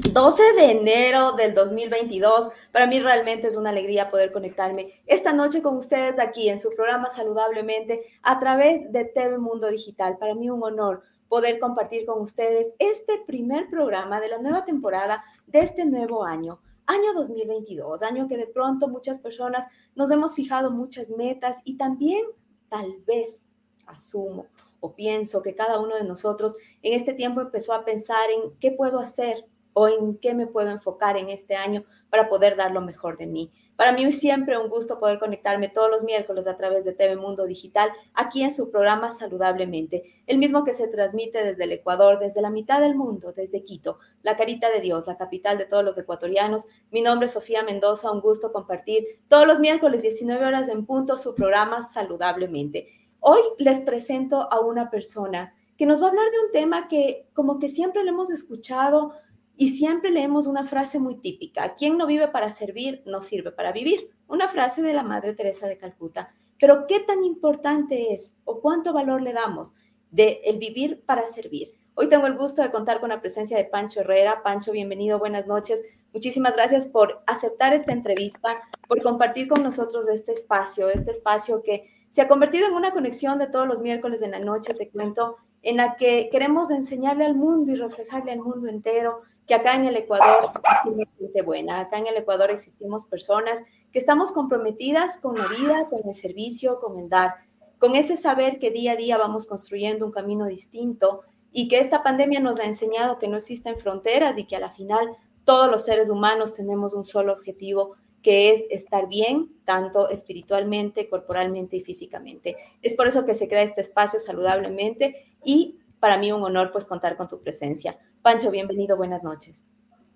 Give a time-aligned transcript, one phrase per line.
[0.00, 2.50] 12 de enero del 2022.
[2.72, 6.70] Para mí realmente es una alegría poder conectarme esta noche con ustedes aquí en su
[6.70, 10.16] programa Saludablemente a través de TV Mundo Digital.
[10.18, 15.24] Para mí un honor poder compartir con ustedes este primer programa de la nueva temporada
[15.46, 20.70] de este nuevo año, año 2022, año que de pronto muchas personas nos hemos fijado
[20.70, 22.24] muchas metas y también
[22.68, 23.46] tal vez
[23.86, 24.46] asumo
[24.80, 28.70] o pienso que cada uno de nosotros en este tiempo empezó a pensar en qué
[28.70, 29.44] puedo hacer
[29.78, 33.28] o en qué me puedo enfocar en este año para poder dar lo mejor de
[33.28, 33.52] mí.
[33.76, 37.14] Para mí es siempre un gusto poder conectarme todos los miércoles a través de TV
[37.14, 42.18] Mundo Digital, aquí en su programa Saludablemente, el mismo que se transmite desde el Ecuador,
[42.18, 45.84] desde la mitad del mundo, desde Quito, la carita de Dios, la capital de todos
[45.84, 46.66] los ecuatorianos.
[46.90, 51.16] Mi nombre es Sofía Mendoza, un gusto compartir todos los miércoles 19 horas en punto
[51.16, 52.88] su programa Saludablemente.
[53.20, 57.28] Hoy les presento a una persona que nos va a hablar de un tema que
[57.32, 59.12] como que siempre le hemos escuchado,
[59.60, 63.72] y siempre leemos una frase muy típica, quien no vive para servir, no sirve para
[63.72, 64.08] vivir.
[64.28, 66.32] Una frase de la Madre Teresa de Calcuta.
[66.60, 69.74] Pero ¿qué tan importante es o cuánto valor le damos
[70.12, 71.72] de el vivir para servir?
[71.94, 74.44] Hoy tengo el gusto de contar con la presencia de Pancho Herrera.
[74.44, 75.82] Pancho, bienvenido, buenas noches.
[76.12, 78.54] Muchísimas gracias por aceptar esta entrevista,
[78.86, 83.40] por compartir con nosotros este espacio, este espacio que se ha convertido en una conexión
[83.40, 87.34] de todos los miércoles de la noche, te cuento, en la que queremos enseñarle al
[87.34, 91.96] mundo y reflejarle al mundo entero que acá en el Ecuador existimos gente buena, acá
[91.96, 93.60] en el Ecuador existimos personas
[93.90, 97.34] que estamos comprometidas con la vida, con el servicio, con el dar,
[97.78, 102.02] con ese saber que día a día vamos construyendo un camino distinto y que esta
[102.02, 105.82] pandemia nos ha enseñado que no existen fronteras y que a la final todos los
[105.86, 112.56] seres humanos tenemos un solo objetivo que es estar bien, tanto espiritualmente, corporalmente y físicamente.
[112.82, 116.86] Es por eso que se crea este espacio saludablemente y para mí un honor pues
[116.86, 117.98] contar con tu presencia.
[118.22, 119.64] Pancho, bienvenido, buenas noches.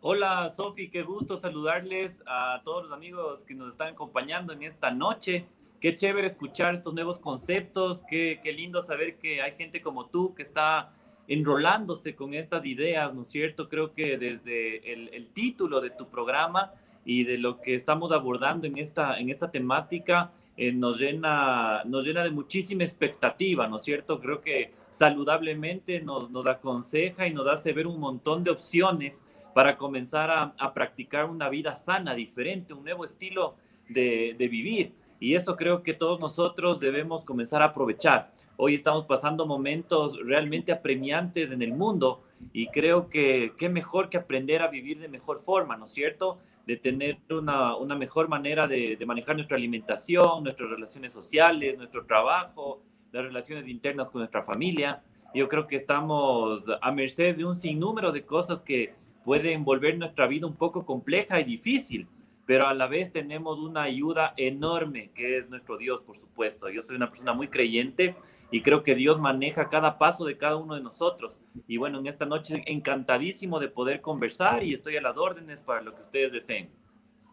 [0.01, 4.91] Hola Sofi, qué gusto saludarles a todos los amigos que nos están acompañando en esta
[4.91, 5.47] noche.
[5.81, 10.35] Qué chévere escuchar estos nuevos conceptos, qué, qué lindo saber que hay gente como tú
[10.35, 10.93] que está
[11.29, 13.69] enrolándose con estas ideas, ¿no es cierto?
[13.69, 16.73] Creo que desde el, el, título de tu programa
[17.05, 22.05] y de lo que estamos abordando en esta, en esta temática, eh, nos, llena, nos
[22.05, 24.21] llena de muchísima expectativa, ¿no es cierto?
[24.21, 29.25] Creo que saludablemente nos, nos aconseja y nos hace ver un montón de opciones
[29.55, 33.57] para comenzar a, a practicar una vida sana, diferente, un nuevo estilo
[33.89, 34.93] de, de vivir.
[35.21, 38.33] Y eso creo que todos nosotros debemos comenzar a aprovechar.
[38.57, 44.17] Hoy estamos pasando momentos realmente apremiantes en el mundo y creo que qué mejor que
[44.17, 46.39] aprender a vivir de mejor forma, ¿no es cierto?
[46.67, 52.07] de tener una, una mejor manera de, de, manejar nuestra alimentación, nuestras relaciones sociales, nuestro
[52.07, 52.81] trabajo,
[53.11, 55.03] las relaciones internas con nuestra familia.
[55.35, 60.27] Yo creo que estamos a merced de un sinnúmero de cosas que pueden volver nuestra
[60.27, 62.07] vida un poco compleja y difícil
[62.47, 66.69] pero a la vez tenemos una ayuda enorme que es nuestro Dios, por supuesto.
[66.69, 68.17] Yo soy una persona muy creyente
[68.51, 71.41] y creo que Dios maneja cada paso de cada uno de nosotros.
[71.67, 75.83] Y bueno, en esta noche encantadísimo de poder conversar y estoy a las órdenes para
[75.83, 76.71] lo que ustedes deseen.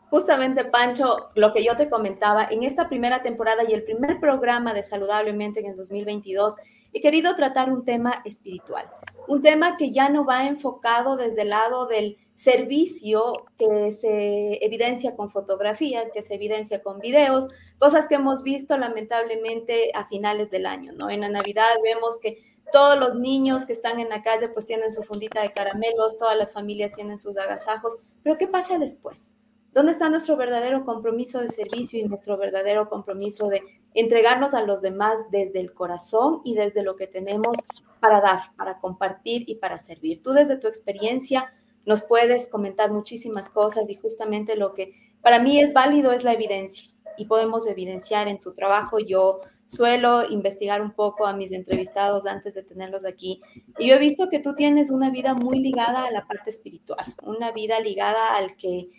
[0.09, 4.73] Justamente, Pancho, lo que yo te comentaba, en esta primera temporada y el primer programa
[4.73, 6.55] de Saludablemente en el 2022,
[6.93, 8.85] he querido tratar un tema espiritual,
[9.27, 15.13] un tema que ya no va enfocado desde el lado del servicio que se evidencia
[15.17, 17.49] con fotografías, que se evidencia con videos,
[17.79, 21.09] cosas que hemos visto lamentablemente a finales del año, ¿no?
[21.09, 22.37] En la Navidad vemos que
[22.71, 26.37] todos los niños que están en la calle pues tienen su fundita de caramelos, todas
[26.37, 29.27] las familias tienen sus agasajos, pero ¿qué pasa después?
[29.73, 33.63] ¿Dónde está nuestro verdadero compromiso de servicio y nuestro verdadero compromiso de
[33.93, 37.57] entregarnos a los demás desde el corazón y desde lo que tenemos
[37.99, 40.23] para dar, para compartir y para servir?
[40.23, 41.53] Tú desde tu experiencia,
[41.85, 46.33] nos puedes comentar muchísimas cosas y justamente lo que para mí es válido es la
[46.33, 48.99] evidencia y podemos evidenciar en tu trabajo.
[48.99, 53.41] Yo suelo investigar un poco a mis entrevistados antes de tenerlos aquí
[53.77, 57.15] y yo he visto que tú tienes una vida muy ligada a la parte espiritual,
[57.21, 58.89] una vida ligada al que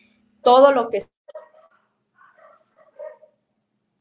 [0.43, 1.07] todo lo que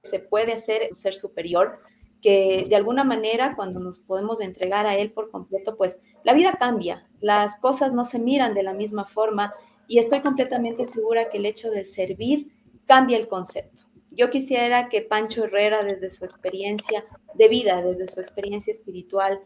[0.04, 1.80] se puede hacer un ser superior
[2.22, 6.54] que de alguna manera cuando nos podemos entregar a Él por completo, pues la vida
[6.60, 9.54] cambia, las cosas no se miran de la misma forma
[9.88, 12.52] y estoy completamente segura que el hecho de servir
[12.86, 13.84] cambia el concepto.
[14.12, 17.06] Yo quisiera que Pancho Herrera, desde su experiencia
[17.36, 19.40] de vida, desde su experiencia espiritual,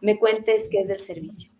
[0.00, 1.50] me cuentes qué es el servicio.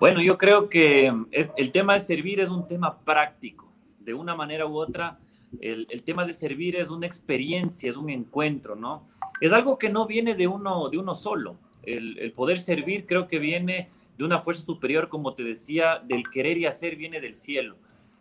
[0.00, 3.70] Bueno, yo creo que el tema de servir es un tema práctico.
[4.00, 5.18] De una manera u otra,
[5.60, 9.06] el, el tema de servir es una experiencia, es un encuentro, ¿no?
[9.42, 11.56] Es algo que no viene de uno, de uno solo.
[11.82, 16.58] El, poder servir creo que viene de una fuerza superior, como te decía, del querer
[16.58, 17.74] y hacer viene del cielo.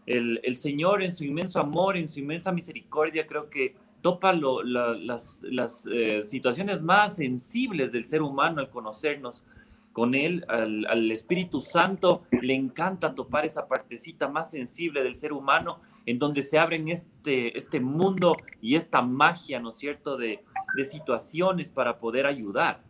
[0.07, 5.85] El, Señor en su inmenso amor, en su inmensa misericordia, creo que topa las, las
[5.93, 9.43] eh, situaciones más sensibles del ser humano al conocernos
[9.93, 15.33] con Él, al, al, Espíritu Santo, le encanta topar esa partecita más sensible del ser
[15.33, 20.43] humano, en donde se abren este, este mundo y esta magia, ¿no es cierto?, de,
[20.75, 22.81] de situaciones para poder ayudar.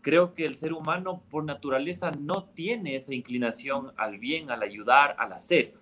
[0.00, 5.16] Creo que el ser humano por naturaleza no tiene esa inclinación al bien, al ayudar,
[5.18, 5.74] al hacer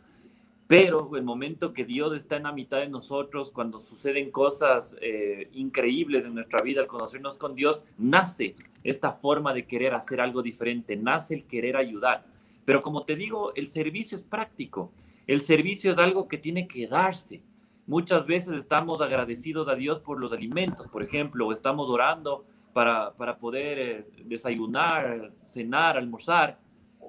[0.66, 5.48] pero el momento que Dios está en la mitad de nosotros, cuando suceden cosas eh,
[5.52, 10.42] increíbles en nuestra vida, al conocernos con Dios, nace esta forma de querer hacer algo
[10.42, 12.24] diferente, nace el querer ayudar.
[12.64, 14.90] Pero como te digo, el servicio es práctico,
[15.26, 17.42] el servicio es algo que tiene que darse.
[17.86, 23.12] Muchas veces estamos agradecidos a Dios por los alimentos, por ejemplo, o estamos orando para,
[23.12, 26.58] para poder eh, desayunar, cenar, almorzar,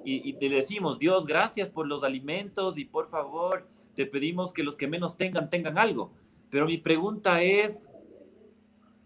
[0.08, 4.76] y, te decimos, Dios, gracias por los alimentos y por favor, te pedimos que los
[4.76, 6.12] que menos tengan, tengan algo.
[6.48, 7.88] Pero mi pregunta es,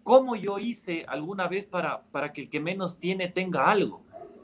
[0.02, 4.02] ¿cómo yo hice alguna vez para, para que el que menos tiene tenga algo?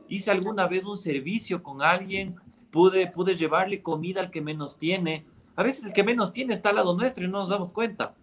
[0.09, 2.37] ¿Hice alguna vez un servicio con alguien?
[2.71, 5.27] ¿Pude, pude llevarle comida al que menos tiene?
[5.57, 8.15] A veces el que menos tiene está al lado nuestro y no nos damos cuenta.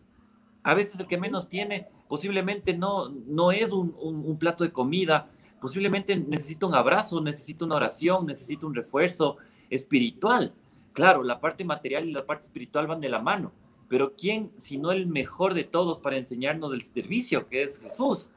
[0.63, 5.29] A veces el que menos tiene posiblemente no, no es un, un plato de comida,
[5.59, 9.37] posiblemente necesita un abrazo, necesita una oración, necesita un refuerzo
[9.69, 10.53] espiritual.
[10.93, 13.51] Claro, la parte material y la parte espiritual van de la mano,
[13.89, 18.29] pero ¿quién, sino el mejor de todos para enseñarnos el servicio, que es Jesús?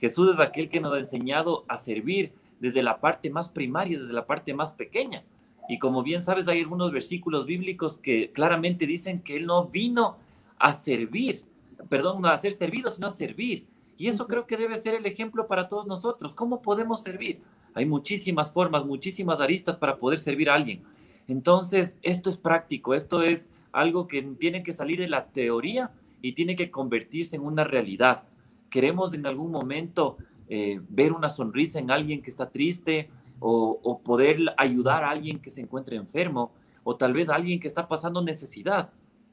[0.00, 4.12] Jesús es aquel que nos ha enseñado a servir desde la parte más primaria, desde
[4.12, 5.24] la parte más pequeña.
[5.68, 10.16] Y como bien sabes, hay algunos versículos bíblicos que claramente dicen que Él no vino
[10.58, 11.44] a servir,
[11.88, 13.66] perdón, no a ser servido, sino a servir
[13.98, 16.32] y eso creo que debe ser el ejemplo para todos nosotros.
[16.32, 17.40] ¿Cómo podemos servir?
[17.74, 20.84] Hay muchísimas formas, muchísimas aristas para poder servir a alguien.
[21.26, 25.90] Entonces, esto es práctico, esto es algo que tiene que salir de la teoría
[26.22, 28.22] y tiene que convertirse en una realidad.
[28.70, 30.16] Queremos en algún momento
[30.48, 35.50] eh, ver una sonrisa en alguien que está triste o, poder ayudar a alguien que
[35.50, 36.52] se encuentre enfermo
[36.84, 38.90] o tal vez a alguien que está pasando necesidad.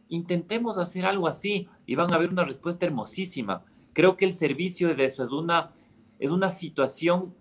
[0.10, 3.64] Intentemos hacer algo así y van a ver una respuesta hermosísima.
[3.94, 5.72] Creo que el servicio es eso, es una,
[6.20, 7.34] es una situación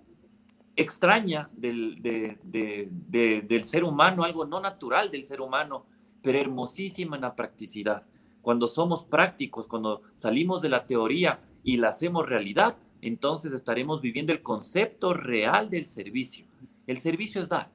[0.76, 5.86] extraña del, del ser humano, algo no natural del ser humano,
[6.22, 8.06] pero hermosísima en la practicidad.
[8.40, 12.76] Cuando somos prácticos, cuando salimos de la teoría y la hacemos realidad,
[13.08, 16.46] entonces estaremos viviendo el concepto real del servicio.
[16.86, 17.70] El servicio es dar.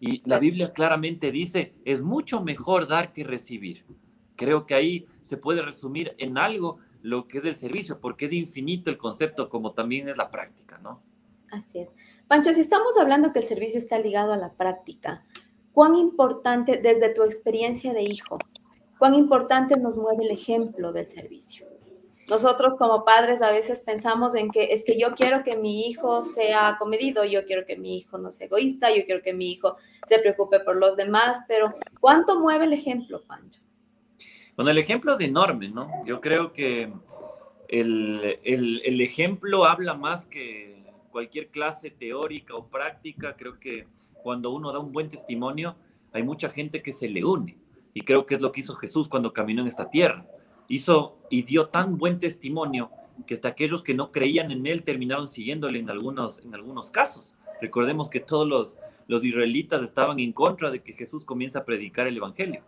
[0.00, 3.84] Y la Biblia claramente dice, es mucho mejor dar que recibir.
[4.36, 8.32] Creo que ahí se puede resumir en algo lo que es el servicio, porque es
[8.32, 11.02] infinito el concepto como también es la práctica, ¿no?
[11.50, 11.90] Así es.
[12.26, 15.24] Pancho, si estamos hablando que el servicio está ligado a la práctica,
[15.72, 18.38] ¿cuán importante desde tu experiencia de hijo,
[18.98, 21.67] cuán importante nos mueve el ejemplo del servicio?
[22.28, 26.22] Nosotros como padres a veces pensamos en que es que yo quiero que mi hijo
[26.22, 29.76] sea comedido, yo quiero que mi hijo no sea egoísta, yo quiero que mi hijo
[30.06, 31.68] se preocupe por los demás, pero
[32.00, 33.60] ¿cuánto mueve el ejemplo, Pancho?
[34.56, 35.88] Bueno, el ejemplo es enorme, ¿no?
[36.04, 36.92] Yo creo que
[37.68, 43.36] el, el, ejemplo habla más que cualquier clase teórica o práctica.
[43.36, 43.86] Creo que
[44.22, 45.76] cuando uno da un buen testimonio,
[46.12, 47.56] hay mucha gente que se le une.
[47.94, 50.26] Y creo que es lo que hizo Jesús cuando caminó en esta tierra.
[50.68, 52.90] Hizo y dio tan buen testimonio
[53.26, 57.34] que hasta aquellos que no creían en él terminaron siguiéndole en algunos, en algunos casos.
[57.60, 62.06] Recordemos que todos los, los israelitas estaban en contra de que Jesús comience a predicar
[62.06, 62.62] el Evangelio.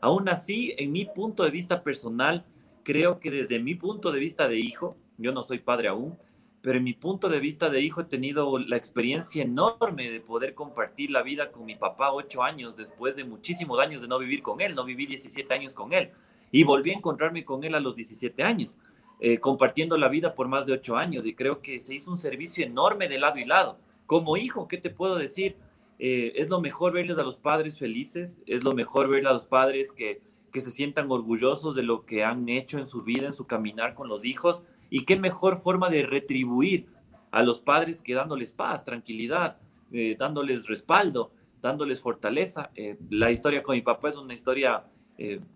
[0.00, 2.44] Aún así, en mi punto de vista personal,
[2.84, 6.16] creo que desde mi punto de vista de hijo, yo no soy padre aún,
[6.60, 10.54] pero en mi punto de vista de hijo he tenido la experiencia enorme de poder
[10.54, 14.42] compartir la vida con mi papá ocho años después de muchísimos años de no vivir
[14.42, 16.10] con él, no viví 17 años con él
[16.56, 18.78] y volví a encontrarme con él a los 17 años,
[19.20, 22.16] eh, compartiendo la vida por más de ocho años y creo que se hizo un
[22.16, 23.78] servicio enorme de lado y lado.
[24.06, 25.56] Como hijo, ¿qué te puedo decir?
[25.98, 29.44] Eh, es lo mejor verles a los padres felices, es lo mejor ver a los
[29.44, 33.34] padres que, que se sientan orgullosos de lo que han hecho en su vida, en
[33.34, 36.86] su caminar con los hijos, y qué mejor forma de retribuir
[37.32, 39.58] a los padres que dándoles paz, tranquilidad,
[39.92, 42.70] eh, dándoles respaldo, dándoles fortaleza.
[42.76, 44.86] Eh, la historia con mi papá es una historia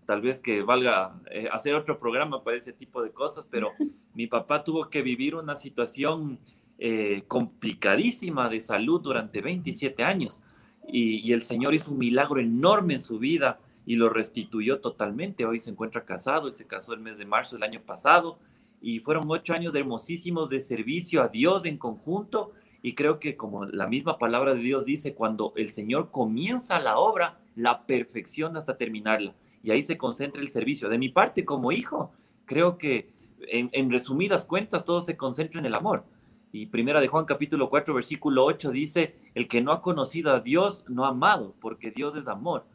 [0.05, 1.19] tal vez que valga
[1.51, 3.71] hacer otro programa para ese tipo de cosas, pero
[4.15, 6.39] mi papá tuvo que vivir una situación
[6.83, 10.41] eh, complicadísima de salud durante 27 años
[10.87, 15.45] y, el Señor hizo un milagro enorme en su vida y lo restituyó totalmente.
[15.45, 18.39] Hoy se encuentra casado, él se casó el mes de marzo del año pasado
[18.81, 23.65] y fueron ocho años hermosísimos de servicio a Dios en conjunto Y creo que como
[23.65, 28.75] la misma palabra de Dios dice, cuando el Señor comienza la obra, la perfección hasta
[28.75, 29.35] terminarla.
[29.63, 30.89] Y ahí se concentra el servicio.
[30.89, 32.11] De mi parte, como hijo,
[32.45, 36.05] creo que en, resumidas cuentas todo se concentra en el amor.
[36.51, 40.41] Y primera de Juan capítulo 4, versículo 8 dice, el que no ha conocido a
[40.41, 42.65] Dios no ha amado, porque Dios es amor.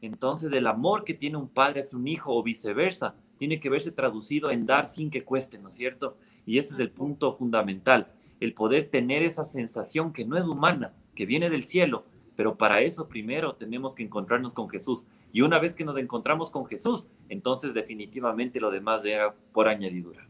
[0.00, 3.92] Entonces el amor que tiene un padre es un hijo o viceversa tiene que verse
[3.92, 6.16] traducido en dar sin que cueste, ¿no es cierto?
[6.44, 10.94] Y ese es el punto fundamental, el poder tener esa sensación que no es humana,
[11.14, 12.04] que viene del cielo,
[12.36, 15.06] pero para eso primero tenemos que encontrarnos con Jesús.
[15.32, 20.28] Y una vez que nos encontramos con Jesús, entonces definitivamente lo demás llega por añadidura.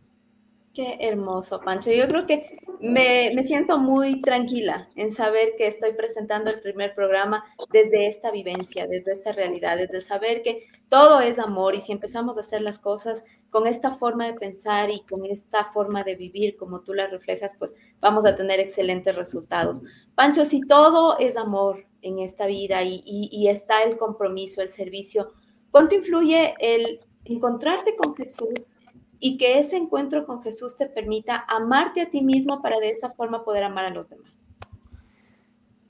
[0.73, 1.91] Qué hermoso, Pancho.
[1.91, 6.95] Yo creo que me, me, siento muy tranquila en saber que estoy presentando el primer
[6.95, 11.93] programa desde esta vivencia, desde esta realidad, desde saber que todo es amor y si
[11.93, 16.15] empezamos a hacer las cosas con esta forma de pensar y con esta forma de
[16.15, 19.81] vivir como tú la reflejas, pues vamos a tener excelentes resultados.
[20.15, 25.33] Pancho, si todo es amor en esta vida y, está el compromiso, el servicio,
[25.71, 28.71] ¿cuánto influye el encontrarte con Jesús?
[29.19, 33.13] y que ese encuentro con Jesús te permita amarte a ti mismo para de esa
[33.13, 34.47] forma poder amar a los demás.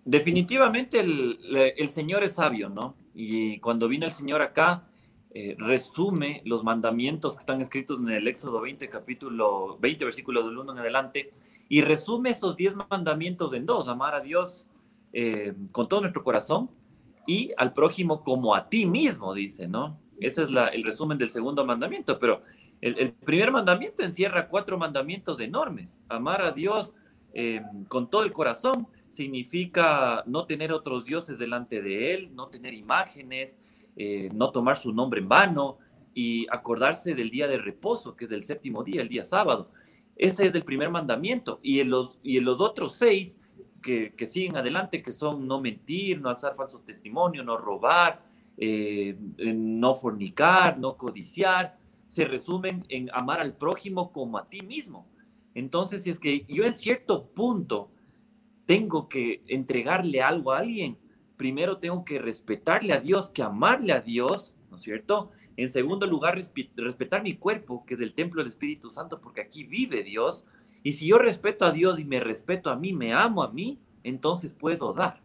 [0.05, 1.37] Definitivamente el,
[1.77, 2.95] el Señor es sabio, ¿no?
[3.15, 4.87] Y cuando vino el Señor acá,
[5.39, 10.57] eh, resume los mandamientos que están escritos en el Éxodo 20, capítulo 20, versículo del
[10.57, 11.31] 1 en adelante,
[11.69, 14.65] y resume esos 10 mandamientos en dos, amar a Dios
[15.13, 16.71] eh, con todo nuestro corazón
[17.27, 19.99] y al prójimo como a ti mismo, dice, ¿no?
[20.21, 22.43] Ese es el resumen del segundo mandamiento, pero
[22.81, 25.99] el, primer mandamiento encierra cuatro mandamientos enormes.
[26.09, 26.93] Amar a Dios
[27.35, 32.75] eh, con todo el corazón significa no tener otros dioses delante de Él, no tener
[32.75, 33.59] imágenes,
[33.97, 35.79] eh, no tomar su nombre en vano
[36.15, 39.71] y acordarse del día de reposo, que es el séptimo día, el día sábado.
[40.17, 41.61] Ese es el primer mandamiento.
[41.63, 43.39] Y en los, y en los otros seis
[43.83, 48.23] que, siguen adelante, que son no mentir, no alzar falso testimonio, no robar,
[48.57, 55.07] eh, no fornicar, no codiciar, se resumen en amar al prójimo como a ti mismo.
[55.55, 57.91] Entonces, si es que yo en cierto punto
[58.67, 60.99] tengo que entregarle algo a alguien,
[61.37, 65.31] primero tengo que respetarle a Dios, que amarle a Dios, ¿no es cierto?
[65.57, 66.39] En segundo lugar,
[66.77, 70.45] respetar mi cuerpo, que es el templo del Espíritu Santo, porque aquí vive Dios.
[70.87, 73.81] Y si yo respeto a Dios y me respeto a mí, me amo a mí,
[74.05, 75.21] entonces puedo dar.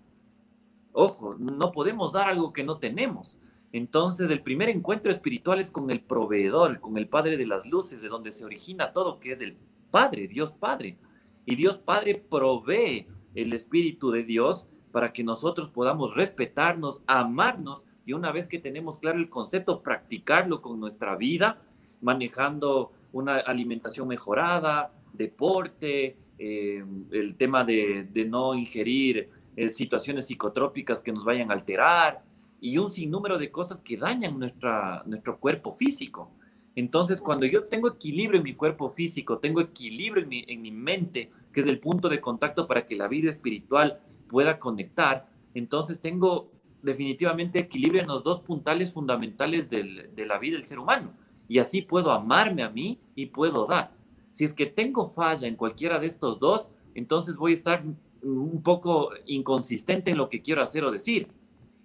[0.91, 3.37] Ojo, no podemos dar algo que no tenemos.
[3.71, 8.01] Entonces, el primer encuentro espiritual es con el proveedor, con el Padre de las Luces,
[8.01, 9.55] de donde se origina todo, que es el
[9.91, 10.97] Padre, Dios Padre.
[11.45, 18.13] Y Dios Padre provee el Espíritu de Dios para que nosotros podamos respetarnos, amarnos y
[18.13, 21.61] una vez que tenemos claro el concepto, practicarlo con nuestra vida,
[22.01, 31.11] manejando una alimentación mejorada, deporte, eh, el tema de, no ingerir eh, situaciones psicotrópicas que
[31.11, 32.23] nos vayan a alterar,
[32.59, 36.31] y un sinnúmero de cosas que dañan nuestra, nuestro cuerpo físico.
[36.75, 40.71] Entonces, cuando yo tengo equilibrio en mi cuerpo físico, tengo equilibrio en mi, en mi
[40.71, 45.99] mente, que es el punto de contacto para que la vida espiritual pueda conectar, entonces
[45.99, 46.51] tengo
[46.81, 51.13] definitivamente equilibrio en los dos puntales fundamentales del, de la vida del ser humano.
[51.47, 53.91] Y así puedo amarme a mí y puedo dar.
[54.31, 57.83] Si es que tengo falla en cualquiera de estos dos, entonces voy a estar
[58.23, 61.27] un poco inconsistente en lo que quiero hacer o decir.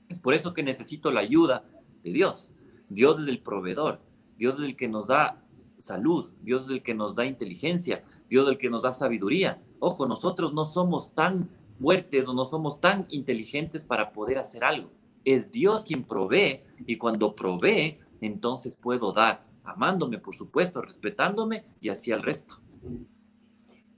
[0.09, 1.65] Es por eso que necesito la ayuda
[2.03, 2.53] de Dios.
[2.89, 4.01] Dios es el proveedor,
[4.39, 5.43] Dios es el que nos da
[5.77, 9.61] salud, Dios es el que nos da inteligencia, Dios es el que nos da sabiduría.
[9.81, 14.91] Ojo, nosotros no somos tan fuertes o no somos tan inteligentes para poder hacer algo.
[15.25, 21.89] Es Dios quien provee y cuando provee, entonces puedo dar, amándome, por supuesto, respetándome y
[21.89, 22.61] así al resto.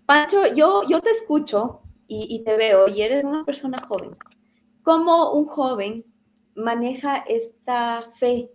[0.07, 4.17] Pancho, yo, yo te escucho y, y te veo y eres una persona joven
[4.89, 6.07] cómo un joven
[6.55, 8.51] maneja esta fe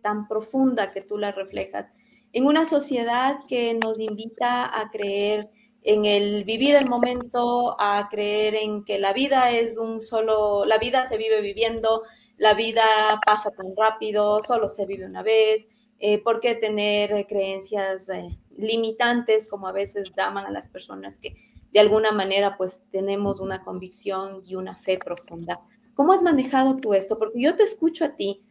[0.00, 1.92] tan profunda que tú la reflejas
[2.32, 5.50] en una sociedad que nos invita a creer
[5.82, 10.78] en el vivir el momento, a creer en que la vida es un solo, la
[10.78, 12.04] vida se vive viviendo,
[12.38, 12.82] la vida
[13.26, 19.46] pasa tan rápido, solo se vive una vez, eh, ¿por qué tener creencias eh, limitantes
[19.46, 21.36] como a veces llaman a las personas que
[21.72, 25.60] de alguna manera pues tenemos una convicción y una fe profunda.
[25.94, 27.18] ¿Cómo has manejado tú esto?
[27.18, 28.42] Porque yo te escucho a ti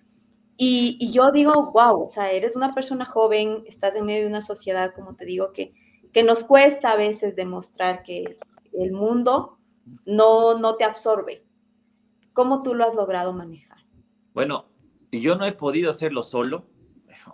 [0.58, 4.44] y, yo digo, wow, o sea, eres una persona joven, estás en medio de una
[4.44, 5.74] sociedad, como te digo, que,
[6.14, 8.38] que nos cuesta a veces demostrar que
[8.74, 9.58] el mundo
[10.06, 11.44] no, no te absorbe.
[12.32, 13.80] ¿Cómo tú lo has logrado manejar?
[14.34, 14.68] Bueno,
[15.12, 16.68] yo no he podido hacerlo solo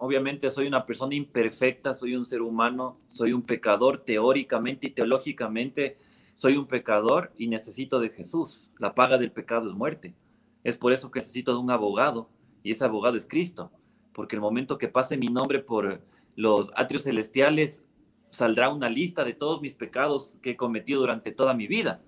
[0.02, 5.98] obviamente soy una persona imperfecta, soy un ser humano, soy un pecador teóricamente y teológicamente.
[6.34, 8.72] soy un pecador y necesito de Jesús.
[8.80, 10.16] La paga del pecado es muerte.
[10.64, 12.30] Es por eso que necesito de un abogado
[12.64, 13.72] y ese abogado es Cristo,
[14.12, 16.02] porque el momento que pase mi nombre por
[16.36, 17.84] los atrios celestiales,
[18.32, 22.02] saldrá una lista de todos mis pecados que he cometido durante toda mi vida.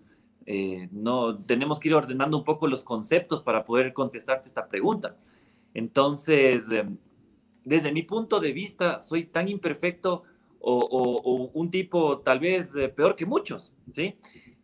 [0.47, 5.15] Eh, no tenemos que ir ordenando un poco los conceptos para poder contestarte esta pregunta.
[5.75, 6.97] Entonces, em,
[7.65, 10.23] desde mi punto de vista, soy tan imperfecto
[10.59, 14.15] o, un tipo tal vez eh, peor que muchos, ¿sí?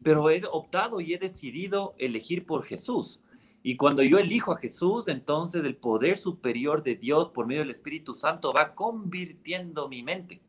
[0.02, 3.20] Pero he optado y he decidido elegir por Jesús.
[3.62, 7.72] Y cuando yo elijo a Jesús, entonces el poder superior de Dios por medio del
[7.72, 10.42] Espíritu Santo va convirtiendo mi mente.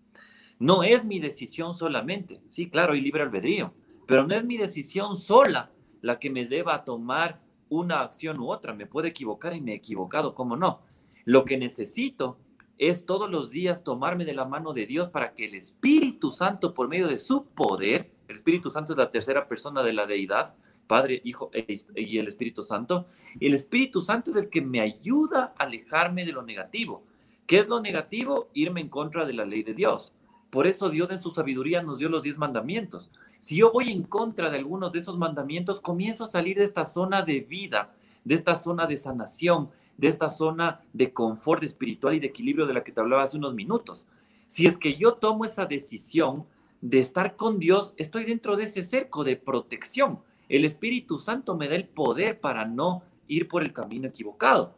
[0.60, 3.72] No es mi decisión solamente, sí, claro, hay libre albedrío,
[4.06, 8.50] pero no es mi decisión sola la que me lleva a tomar una acción u
[8.50, 8.74] otra.
[8.74, 10.82] Me puede equivocar y me he equivocado, ¿cómo no?
[11.24, 12.38] Lo que necesito
[12.78, 16.72] es todos los días tomarme de la mano de Dios para que el Espíritu Santo,
[16.72, 20.54] por medio de su poder, el Espíritu Santo es la tercera persona de la deidad,
[20.86, 23.06] Padre, Hijo e y el Espíritu Santo,
[23.38, 27.04] el Espíritu Santo es el que me ayuda a alejarme de lo negativo.
[27.46, 28.48] ¿Qué es lo negativo?
[28.54, 30.14] Irme en contra de la ley de Dios.
[30.50, 33.10] Por eso Dios en su sabiduría nos dio los diez mandamientos.
[33.38, 36.84] Si yo voy en contra de algunos de esos mandamientos, comienzo a salir de esta
[36.84, 42.20] zona de vida, de esta zona de sanación, de esta zona de confort espiritual y
[42.20, 44.06] de equilibrio de la que te hablaba hace unos minutos.
[44.46, 46.46] Si es que yo tomo esa decisión
[46.80, 50.20] de estar con Dios, estoy dentro de ese cerco de protección.
[50.48, 54.74] El Espíritu Santo me da el poder para no ir por el camino equivocado.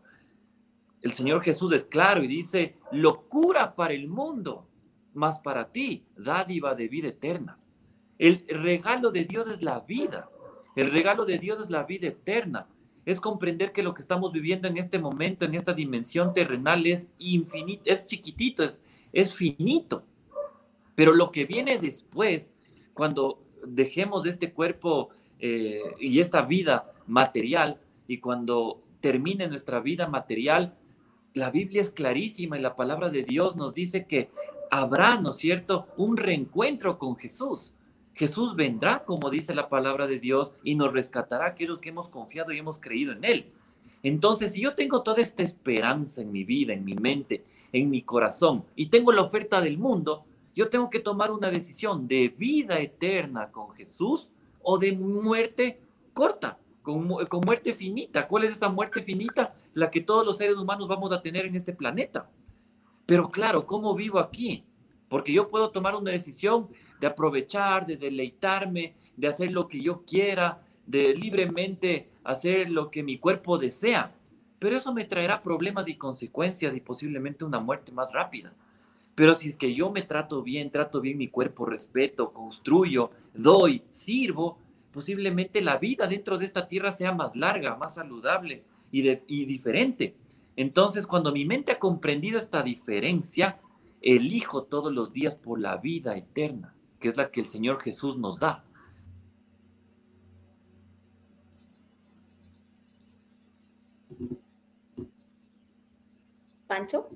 [1.00, 4.66] El Señor Jesús es claro y dice, locura para el mundo
[5.14, 7.58] más para ti, dádiva de vida eterna.
[8.18, 10.28] El regalo de Dios es la vida.
[10.74, 12.66] El regalo de Dios es la vida eterna.
[13.04, 17.10] Es comprender que lo que estamos viviendo en este momento, en esta dimensión terrenal, es
[17.18, 18.80] infinito, es chiquitito, es,
[19.12, 20.04] es finito.
[20.94, 22.52] Pero lo que viene después,
[22.94, 30.76] cuando dejemos este cuerpo eh, y esta vida material, y cuando termine nuestra vida material,
[31.34, 34.30] la Biblia es clarísima y la palabra de Dios nos dice que
[34.70, 37.72] habrá, ¿no es cierto?, un reencuentro con Jesús.
[38.14, 42.08] Jesús vendrá, como dice la palabra de Dios, y nos rescatará a aquellos que hemos
[42.08, 43.46] confiado y hemos creído en Él.
[44.02, 48.02] Entonces, si yo tengo toda esta esperanza en mi vida, en mi mente, en mi
[48.02, 52.78] corazón, y tengo la oferta del mundo, yo tengo que tomar una decisión de vida
[52.78, 54.30] eterna con Jesús
[54.62, 55.80] o de muerte
[56.12, 58.28] corta, con, con muerte finita.
[58.28, 59.54] ¿Cuál es esa muerte finita?
[59.72, 62.28] La que todos los seres humanos vamos a tener en este planeta.
[63.06, 64.64] Pero claro, ¿cómo vivo aquí?
[65.08, 66.68] Porque yo puedo tomar una decisión
[67.02, 73.02] de aprovechar, de deleitarme, de hacer lo que yo quiera, de libremente hacer lo que
[73.02, 74.14] mi cuerpo desea.
[74.60, 78.52] Pero eso me traerá problemas y consecuencias y posiblemente una muerte más rápida.
[79.16, 83.82] Pero si es que yo me trato bien, trato bien mi cuerpo, respeto, construyo, doy,
[83.88, 84.58] sirvo,
[84.92, 88.62] posiblemente la vida dentro de esta tierra sea más larga, más saludable
[88.92, 90.14] y, y diferente.
[90.54, 93.58] Entonces, cuando mi mente ha comprendido esta diferencia,
[94.00, 98.16] elijo todos los días por la vida eterna, que es la que el Señor Jesús
[98.16, 98.62] nos da.
[106.66, 107.10] Pancho.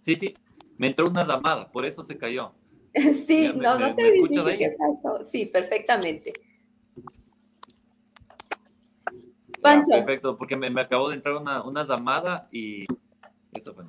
[0.00, 0.34] Sí, sí,
[0.76, 2.52] me entró una llamada, por eso se cayó.
[3.24, 5.22] Sí, no, no te dije qué pasó.
[5.22, 6.32] Sí, perfectamente.
[9.62, 9.92] Pancho.
[9.92, 12.84] perfecto, porque me, me, acabó de entrar una, una llamada y
[13.52, 13.84] eso fue.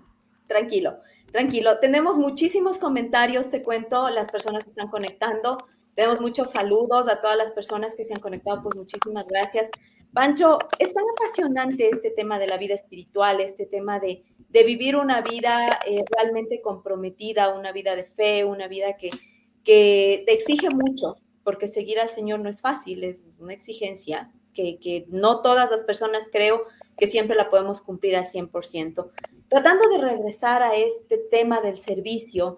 [0.48, 1.00] Tranquilo,
[1.32, 1.80] tranquilo.
[1.80, 5.58] Tenemos muchísimos comentarios, te cuento, las personas están conectando.
[5.96, 9.70] Tenemos muchos saludos a todas las personas que se han conectado, pues muchísimas gracias.
[10.14, 14.96] Pancho, es tan apasionante este tema de la vida espiritual, este tema de, de vivir
[14.96, 19.10] una vida eh, realmente comprometida, una vida de fe, una vida que,
[19.64, 25.06] que te exige mucho, porque seguir al Señor no es fácil, es una exigencia que,
[25.10, 26.66] no todas las personas creo
[26.98, 29.10] que siempre la podemos cumplir al 100%.
[29.52, 32.56] Tratando de regresar a este tema del servicio,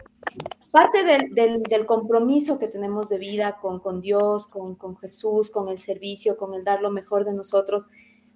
[0.70, 6.38] parte del, compromiso que tenemos de vida con, Dios, con, con, Jesús, con el servicio,
[6.38, 7.88] con el dar lo mejor de nosotros,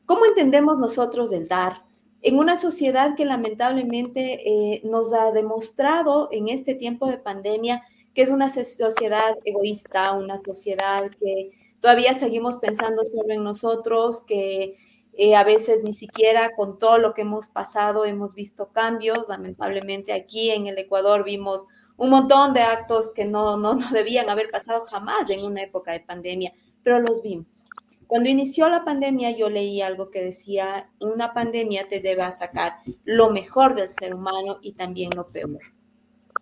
[0.08, 1.84] ¿cómo entendemos nosotros el dar?
[2.24, 7.84] En una sociedad que lamentablemente eh, nos ha demostrado en este tiempo de pandemia
[8.15, 14.78] que es una sociedad egoísta, una sociedad que todavía seguimos pensando solo en nosotros, que
[15.19, 19.27] eh, a veces ni siquiera con todo lo que hemos pasado hemos visto cambios.
[19.27, 21.65] Lamentablemente aquí en el Ecuador vimos
[21.97, 25.91] un montón de actos que no, no, no debían haber pasado jamás en una época
[25.91, 26.53] de pandemia,
[26.84, 27.65] pero los vimos.
[28.06, 33.32] Cuando inició la pandemia yo leí algo que decía, una pandemia te debe sacar lo
[33.32, 35.60] mejor del ser humano y también lo peor.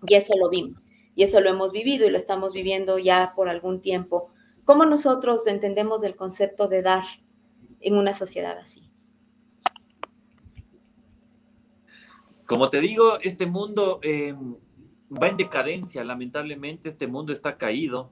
[0.05, 0.87] Y eso lo vimos.
[1.17, 4.31] y eso lo hemos vivido y lo estamos viviendo ya por algún tiempo.
[4.65, 7.05] ¿Cómo nosotros entendemos el concepto de dar
[7.85, 8.89] en una sociedad así?
[12.45, 14.55] Como te digo, este mundo em,
[15.09, 18.11] va en decadencia, lamentablemente este mundo está caído.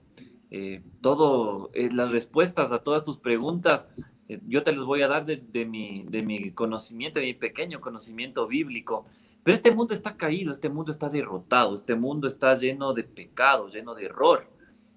[0.51, 3.89] Eh, todo, eh, las respuestas a todas tus preguntas,
[4.29, 7.81] eh, yo te las voy a dar de, mi, de mi conocimiento, de mi pequeño
[7.81, 9.05] conocimiento bíblico.
[9.43, 13.67] Pero este mundo está caído, este mundo está derrotado, este mundo está lleno de pecado,
[13.67, 14.47] lleno de error.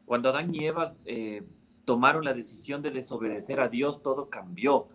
[0.04, 0.94] Cuando Adán y Eva
[1.87, 4.88] tomaron la decisión de desobedecer a Dios, todo cambió.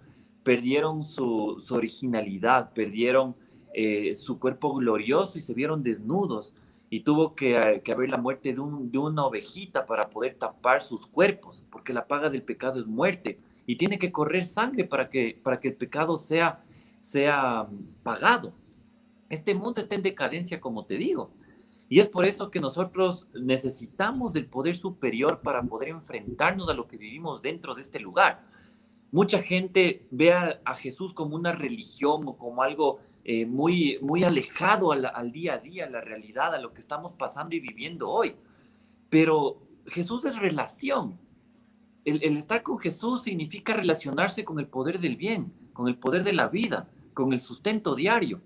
[0.43, 3.35] Perdieron su, originalidad, perdieron
[3.73, 6.53] eh, su cuerpo glorioso y se vieron desnudos
[6.91, 11.93] y tuvo que, haber la muerte de, una ovejita para poder tapar sus cuerpos, porque
[11.93, 15.69] la paga del pecado es muerte y tiene que correr sangre para que, para que
[15.69, 16.61] el pecado sea,
[16.99, 18.51] sea mm, pagado.
[19.29, 21.31] Este mundo está en decadencia, como te digo.
[21.91, 26.87] Y es por eso que nosotros necesitamos del poder superior para poder enfrentarnos a lo
[26.87, 28.47] que vivimos dentro de este lugar.
[29.11, 34.93] Mucha gente ve a Jesús como una religión o como algo eh, muy, muy alejado
[34.93, 38.35] al, día a día, a la realidad, a lo que estamos pasando y viviendo hoy.
[39.09, 41.19] Pero Jesús es relación.
[42.05, 46.23] El, el, estar con Jesús significa relacionarse con el poder del bien, con el poder
[46.23, 48.39] de la vida, con el sustento diario.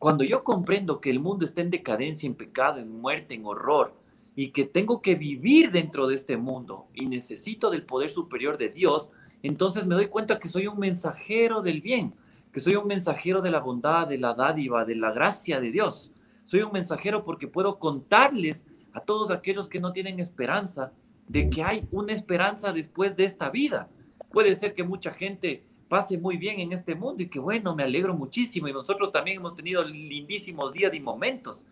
[0.00, 3.92] Cuando yo comprendo que el mundo está en decadencia, en pecado, en muerte, en horror,
[4.34, 8.70] y que tengo que vivir dentro de este mundo y necesito del poder superior de
[8.70, 9.10] Dios,
[9.42, 12.14] entonces me doy cuenta que soy un mensajero del bien,
[12.50, 16.10] que soy un mensajero de la bondad, de la dádiva, de la gracia de Dios.
[16.44, 20.94] Soy un mensajero porque puedo contarles a todos aquellos que no tienen esperanza
[21.28, 23.90] de que hay una esperanza después de esta vida.
[24.32, 27.82] Puede ser que mucha gente pase muy bien en este mundo y que bueno, me
[27.82, 31.66] alegro muchísimo y nosotros también hemos tenido lindísimos días y momentos.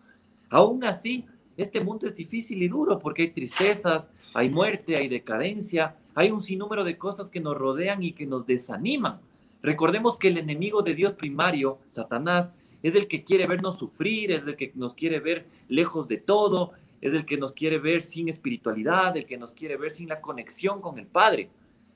[0.49, 5.95] Aún así, este mundo es difícil y duro porque hay tristezas, hay muerte, hay decadencia,
[6.15, 9.21] hay un sinnúmero de cosas que nos rodean y que nos desaniman.
[9.61, 12.53] Recordemos que el enemigo de Dios primario, Satanás,
[12.83, 16.73] es el que quiere vernos sufrir, es el que nos quiere ver lejos de todo,
[16.99, 20.19] es el que nos quiere ver sin espiritualidad, el que nos quiere ver sin la
[20.19, 21.49] conexión con el Padre.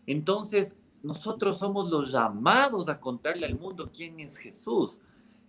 [0.07, 4.99] Entonces, nosotros somos los llamados a contarle al mundo quién es Jesús,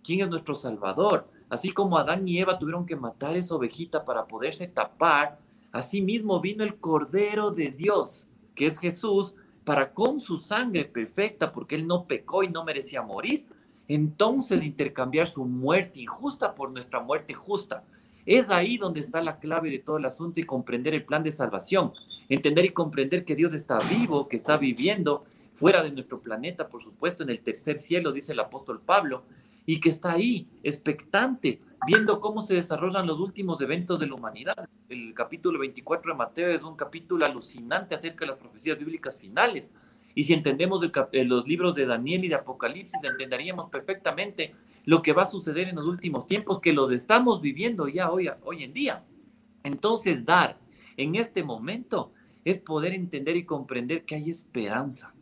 [0.03, 1.27] quién es nuestro Salvador.
[1.49, 5.39] Así como Adán y Eva tuvieron que matar esa ovejita para poderse tapar,
[5.71, 11.53] así mismo vino el Cordero de Dios, que es Jesús, para con su sangre perfecta,
[11.53, 13.45] porque él no pecó y no merecía morir,
[13.87, 17.83] entonces intercambiar su muerte injusta por nuestra muerte justa.
[18.25, 21.31] Es ahí donde está la clave de todo el asunto y comprender el plan de
[21.31, 21.93] salvación.
[22.27, 25.23] Entender y comprender que Dios está vivo, que está viviendo
[25.55, 29.23] fuera de nuestro planeta, por supuesto, en el tercer cielo, dice el apóstol Pablo,
[29.65, 34.69] y que está ahí, expectante, viendo cómo se desarrollan los últimos eventos de la humanidad.
[34.89, 39.71] El capítulo 24 de Mateo es un capítulo alucinante acerca de las profecías bíblicas finales.
[40.13, 45.13] Y si entendemos eh, los libros de Daniel y de Apocalipsis, entenderíamos perfectamente lo que
[45.13, 48.73] va a suceder en los últimos tiempos, que los estamos viviendo ya hoy, hoy en
[48.73, 49.03] día.
[49.63, 50.59] Entonces, dar
[50.95, 52.11] en este momento
[52.43, 55.14] es poder entender y comprender que hay esperanza,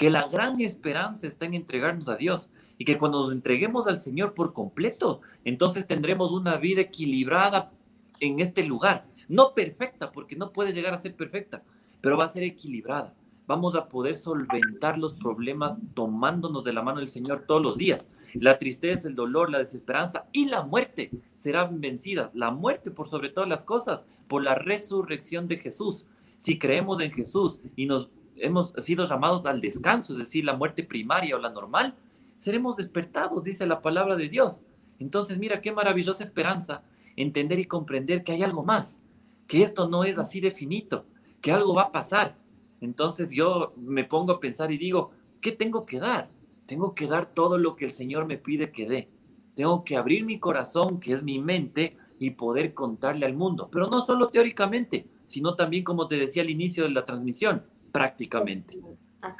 [0.00, 4.00] que la gran esperanza está en entregarnos a Dios, y que cuando nos entreguemos al
[4.00, 7.70] Señor por completo, entonces tendremos una vida equilibrada
[8.18, 9.04] en este lugar.
[9.28, 11.62] No perfecta, porque no puede llegar a ser perfecta,
[12.00, 13.12] pero va a ser equilibrada.
[13.46, 18.08] Vamos a poder solventar los problemas tomándonos de la mano del Señor todos los días.
[18.32, 22.30] La tristeza, el dolor, la desesperanza y la muerte serán vencidas.
[22.32, 26.06] La muerte por sobre todas las cosas, por la resurrección de Jesús.
[26.38, 28.08] Si creemos en Jesús y nos
[28.40, 31.94] hemos sido llamados al descanso, es decir, la muerte primaria o la normal,
[32.34, 34.62] seremos despertados, dice la palabra de Dios.
[34.98, 36.82] Entonces, mira qué maravillosa esperanza
[37.16, 39.00] entender y comprender que hay algo más,
[39.46, 41.04] que esto no es así definito,
[41.40, 42.36] que algo va a pasar.
[42.80, 46.30] Entonces yo me pongo a pensar y digo, ¿qué tengo que dar?
[46.66, 49.08] Tengo que dar todo lo que el Señor me pide que dé.
[49.54, 53.68] Tengo que abrir mi corazón, que es mi mente, y poder contarle al mundo.
[53.70, 58.78] Pero no solo teóricamente, sino también, como te decía al inicio de la transmisión, prácticamente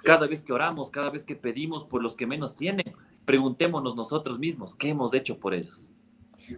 [0.04, 4.38] cada vez que oramos, cada vez que pedimos por los que menos tienen, preguntémonos nosotros
[4.38, 5.88] mismos, ¿qué hemos hecho por ellos?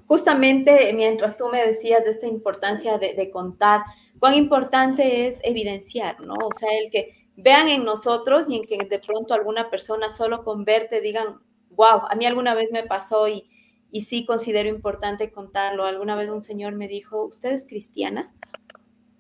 [0.06, 3.82] Justamente mientras tú me decías de esta importancia de, contar,
[4.18, 6.34] cuán importante es evidenciar, ¿no?
[6.34, 10.44] O sea, el que vean en nosotros y en que de pronto alguna persona solo
[10.44, 13.50] con verte digan, wow, a mí alguna vez me pasó y,
[13.90, 15.84] y sí considero importante contarlo.
[15.84, 18.32] Alguna vez un señor me dijo, ¿usted es cristiana?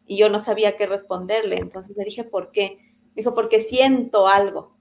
[0.06, 2.78] Y yo no sabía qué responderle, entonces le dije, ¿por qué?
[3.14, 4.72] Dijo, porque siento algo.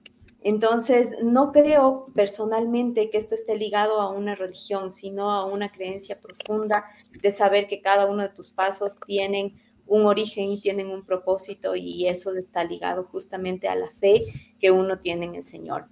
[0.44, 6.20] Entonces, no creo personalmente que esto esté ligado a una religión, sino a una creencia
[6.20, 9.54] profunda de saber que cada uno de tus pasos tienen
[9.86, 14.24] un origen y tienen un propósito y eso está ligado justamente a la fe
[14.58, 15.86] que uno tiene en el Señor.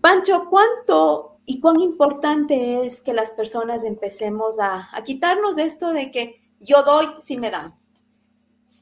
[0.00, 6.10] Pancho, ¿cuánto y cuán importante es que las personas empecemos a, a quitarnos esto de
[6.10, 7.74] que yo doy si me dan?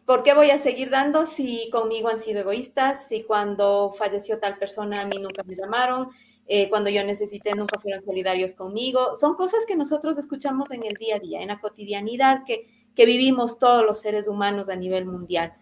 [0.06, 3.08] ¿Por qué voy a seguir dando si conmigo han sido egoístas?
[3.08, 6.08] Si cuando falleció tal persona a mí nunca me llamaron,
[6.46, 9.14] eh, cuando yo necesité nunca fueron solidarios conmigo.
[9.14, 13.06] Son cosas que nosotros escuchamos en el día a día, en la cotidianidad que, que
[13.06, 15.54] vivimos todos los seres humanos a nivel mundial.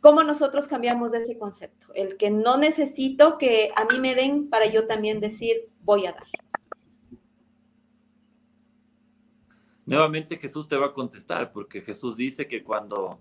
[0.00, 1.94] ¿Cómo nosotros cambiamos ese concepto?
[1.94, 6.12] El que no necesito que a mí me den para yo también decir voy a
[6.12, 6.26] dar.
[9.86, 13.18] Nuevamente Jesús te va a contestar, porque Jesús dice que cuando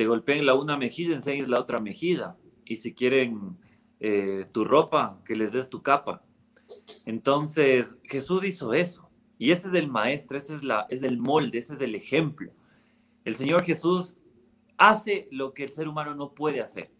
[0.00, 2.34] te golpeen la una mejilla, enseñes la otra mejilla.
[2.64, 3.58] Y si quieren
[4.00, 6.24] eh, tu ropa, que les des tu capa.
[7.04, 9.10] Entonces, Jesús hizo eso.
[9.36, 12.50] Y ese es el maestro, ese es, la, es el molde, ese es el ejemplo.
[13.26, 14.16] El Señor Jesús
[14.78, 16.90] hace lo que el ser humano no puede hacer.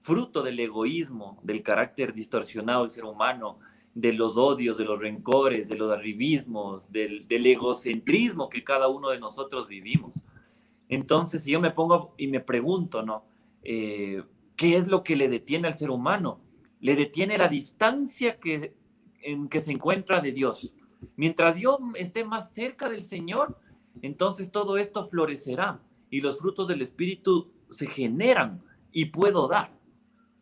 [0.00, 3.60] Fruto del egoísmo, del carácter distorsionado del ser humano,
[3.94, 9.10] de los odios, de los rencores, de los arribismos, del, del egocentrismo que cada uno
[9.10, 10.24] de nosotros vivimos.
[10.88, 13.24] Entonces, si yo me pongo y me pregunto, ¿no?
[13.62, 14.22] Eh,
[14.56, 16.40] ¿Qué es lo que le detiene al ser humano?
[16.80, 18.74] Le detiene la distancia que,
[19.22, 20.72] en que se encuentra de Dios.
[21.16, 23.58] Mientras yo esté más cerca del Señor,
[24.02, 29.76] entonces todo esto florecerá y los frutos del Espíritu se generan y puedo dar.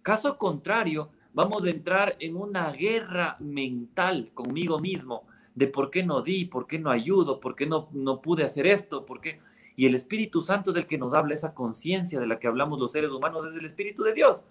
[0.02, 6.20] Caso contrario, vamos a entrar en una guerra mental conmigo mismo de por qué no
[6.20, 9.40] di, por qué no ayudo, por qué no, no pude hacer esto, por qué
[9.76, 12.78] y el Espíritu Santo es el que nos habla, esa conciencia de la que hablamos
[12.78, 14.44] los seres humanos, es el Espíritu de Dios,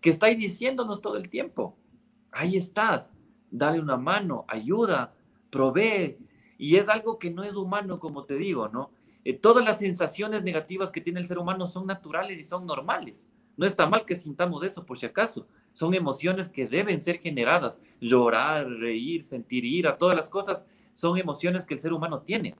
[0.00, 1.76] que está diciéndonos todo el tiempo.
[2.30, 3.12] Ahí estás,
[3.50, 5.14] dale una mano, ayuda,
[5.50, 6.16] provee.
[6.56, 8.90] Y es algo que no es humano, como te digo, ¿no?
[9.24, 13.28] Eh, todas las sensaciones negativas que tiene el ser humano son naturales y son normales.
[13.56, 15.46] No está mal que sintamos eso, por si acaso.
[15.74, 17.80] Son emociones que deben ser generadas.
[18.00, 20.64] Llorar, reír, sentir ira, todas las cosas
[20.94, 22.56] son emociones que el ser humano tiene.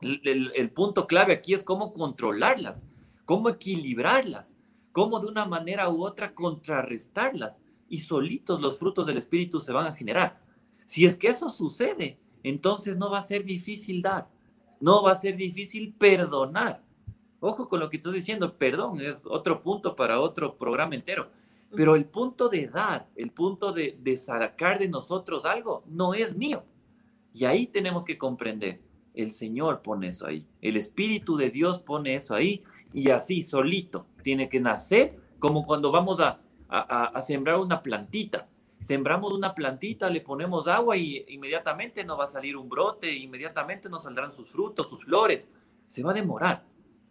[0.00, 2.84] El, punto clave aquí es cómo controlarlas,
[3.24, 4.56] cómo equilibrarlas,
[4.92, 9.86] cómo de una manera u otra contrarrestarlas y solitos los frutos del Espíritu se van
[9.86, 10.42] a generar.
[10.86, 14.28] Si es que eso sucede, entonces no va a ser difícil dar,
[14.80, 16.82] no va a ser difícil perdonar.
[17.40, 21.30] Ojo con lo que estoy diciendo, perdón, es otro punto para otro programa entero.
[21.74, 26.36] Pero el punto de dar, el punto de, de sacar de nosotros algo, no es
[26.36, 26.64] mío.
[27.34, 28.80] Y ahí tenemos que comprender
[29.16, 30.46] el Señor pone eso ahí.
[30.60, 35.90] El Espíritu de Dios pone eso ahí y así, solito, tiene que nacer como cuando
[35.90, 36.40] vamos a,
[37.22, 38.46] sembrar una plantita.
[38.80, 43.88] Sembramos una plantita, le ponemos agua y inmediatamente nos va a salir un brote, inmediatamente
[43.88, 45.48] nos saldrán sus frutos, sus flores.
[45.86, 46.62] Se va a demorar.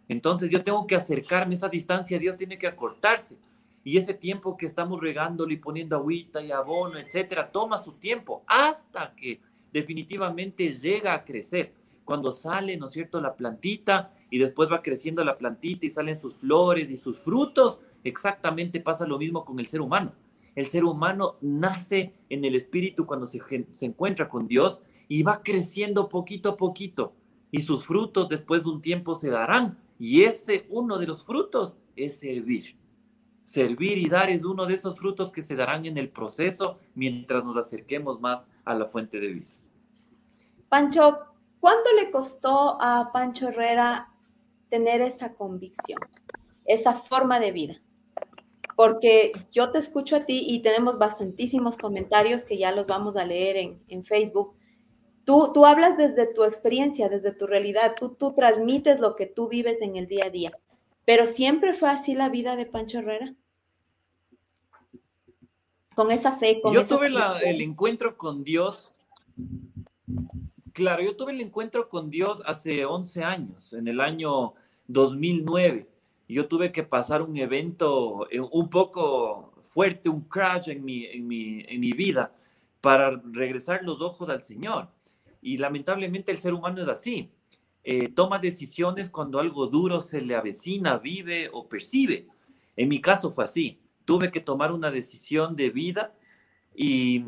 [0.08, 3.36] Entonces yo tengo que acercarme, esa distancia Dios tiene que acortarse.
[3.82, 8.44] Y ese tiempo que estamos regándole y poniendo agüita y abono, etcétera, toma su tiempo
[8.46, 9.40] hasta que
[9.72, 11.72] definitivamente llega a crecer
[12.06, 16.16] cuando sale, ¿no es cierto?, la plantita y después va creciendo la plantita y salen
[16.16, 20.14] sus flores y sus frutos, exactamente pasa lo mismo con el ser humano.
[20.54, 23.42] El ser humano nace en el espíritu cuando se,
[23.72, 27.12] se encuentra con Dios y va creciendo poquito a poquito
[27.50, 31.76] y sus frutos después de un tiempo se darán y ese uno de los frutos
[31.96, 32.76] es servir.
[33.44, 37.44] Servir y dar es uno de esos frutos que se darán en el proceso mientras
[37.44, 39.46] nos acerquemos más a la fuente de vida.
[40.68, 41.18] Pancho,
[41.60, 44.12] ¿Cuánto le costó a Pancho Herrera
[44.68, 45.98] tener esa convicción,
[46.64, 47.82] esa forma de vida?
[48.76, 53.24] Porque yo te escucho a ti y tenemos bastantísimos comentarios que ya los vamos a
[53.24, 53.56] leer
[53.88, 54.54] en, Facebook.
[55.24, 59.48] Tú, tú hablas desde tu experiencia, desde tu realidad, tú, tú transmites lo que tú
[59.48, 60.52] vives en el día a día.
[61.06, 63.34] Pero siempre fue así la vida de Pancho Herrera.
[65.94, 66.60] Con esa fe.
[66.60, 68.96] Con yo tuve el encuentro con Dios
[70.76, 74.52] Claro, yo tuve el encuentro con Dios hace 11 años, en el año
[74.88, 75.88] 2009.
[76.28, 82.30] Yo tuve que pasar un evento eh, un poco fuerte, un crash en mi, vida
[82.82, 84.90] para regresar los ojos al Señor.
[85.40, 87.30] Y lamentablemente el ser humano es así.
[87.82, 92.26] Eh, toma decisiones cuando algo duro se le avecina, vive o percibe.
[92.76, 93.78] En mi caso fue así.
[94.04, 96.12] Tuve que tomar una decisión de vida
[96.74, 97.22] y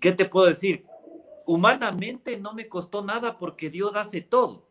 [0.00, 0.84] ¿qué te puedo decir?
[1.48, 4.68] Humanamente no me costó nada porque Dios hace todo.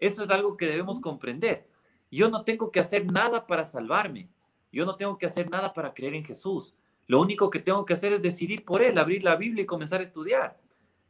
[0.00, 1.68] Eso es algo que debemos comprender.
[2.10, 4.28] Yo no tengo que hacer nada para salvarme.
[4.72, 6.74] Yo no tengo que hacer nada para creer en Jesús.
[7.06, 10.00] Lo único que tengo que hacer es decidir por él, abrir la Biblia y comenzar
[10.00, 10.60] a estudiar.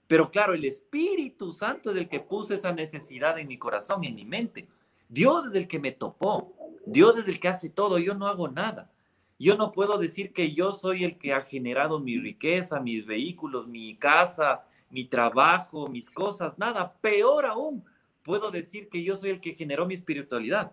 [0.07, 4.15] Pero claro, el Espíritu Santo es el que puso esa necesidad en mi corazón, en
[4.15, 4.69] mi mente.
[5.09, 6.53] Dios es el que me topó.
[6.85, 7.99] Dios es el que hace todo.
[7.99, 8.93] Yo no hago nada.
[9.39, 13.67] Yo no puedo decir que yo soy el que ha generado mi riqueza, mis vehículos,
[13.67, 16.93] mi casa, mi trabajo, mis cosas, nada.
[17.01, 17.85] Peor aún,
[18.23, 20.73] puedo decir que yo soy el que generó mi espiritualidad.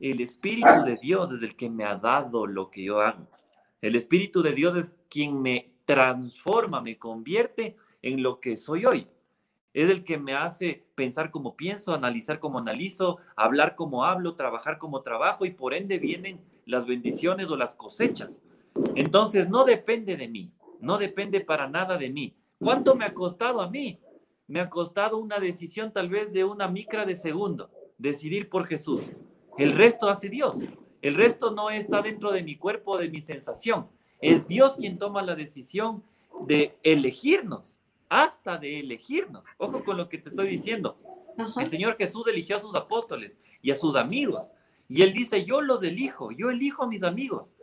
[0.00, 3.26] El Espíritu de Dios es el que me ha dado lo que yo hago.
[3.80, 9.06] El Espíritu de Dios es quien me transforma, me convierte en lo que soy hoy.
[9.72, 14.78] Es el que me hace pensar como pienso, analizar como analizo, hablar como hablo, trabajar
[14.78, 18.42] como trabajo y por ende vienen las bendiciones o las cosechas.
[18.94, 22.34] Entonces no depende de mí, no depende para nada de mí.
[22.64, 24.00] ¿Cuánto me ha costado a mí?
[24.46, 29.12] Me ha costado una decisión tal vez de una micra de segundo, decidir por Jesús.
[29.58, 30.60] El resto hace Dios.
[31.02, 33.86] El resto no está dentro de mi cuerpo, de mi sensación.
[34.18, 36.02] Es Dios quien toma la decisión
[36.46, 39.44] de elegirnos, hasta de elegirnos.
[39.58, 40.96] Ojo con lo que te estoy diciendo.
[41.58, 44.52] El Señor Jesús eligió a sus apóstoles y a sus amigos.
[44.88, 47.56] Y Él dice, yo los elijo, yo elijo a mis amigos.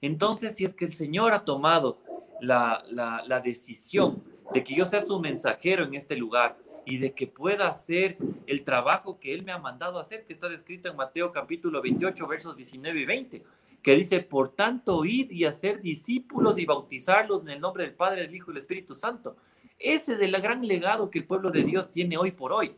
[0.00, 2.00] Entonces, si es que el Señor ha tomado
[2.40, 6.56] la, la, la decisión de que yo sea su mensajero en este lugar,
[6.88, 10.48] y de que pueda hacer el trabajo que Él me ha mandado hacer, que está
[10.48, 13.44] descrito en Mateo capítulo 28, versos 19 y 20,
[13.82, 18.22] que dice, por tanto, id y hacer discípulos y bautizarlos en el nombre del Padre,
[18.22, 19.36] del Hijo y del Espíritu Santo.
[19.78, 22.74] Ese es el gran legado que el pueblo de Dios tiene hoy por hoy.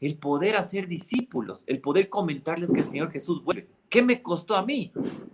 [0.00, 3.68] El poder hacer discípulos, el poder comentarles que el Señor Jesús vuelve.
[3.90, 4.90] ¿Qué me costó a mí?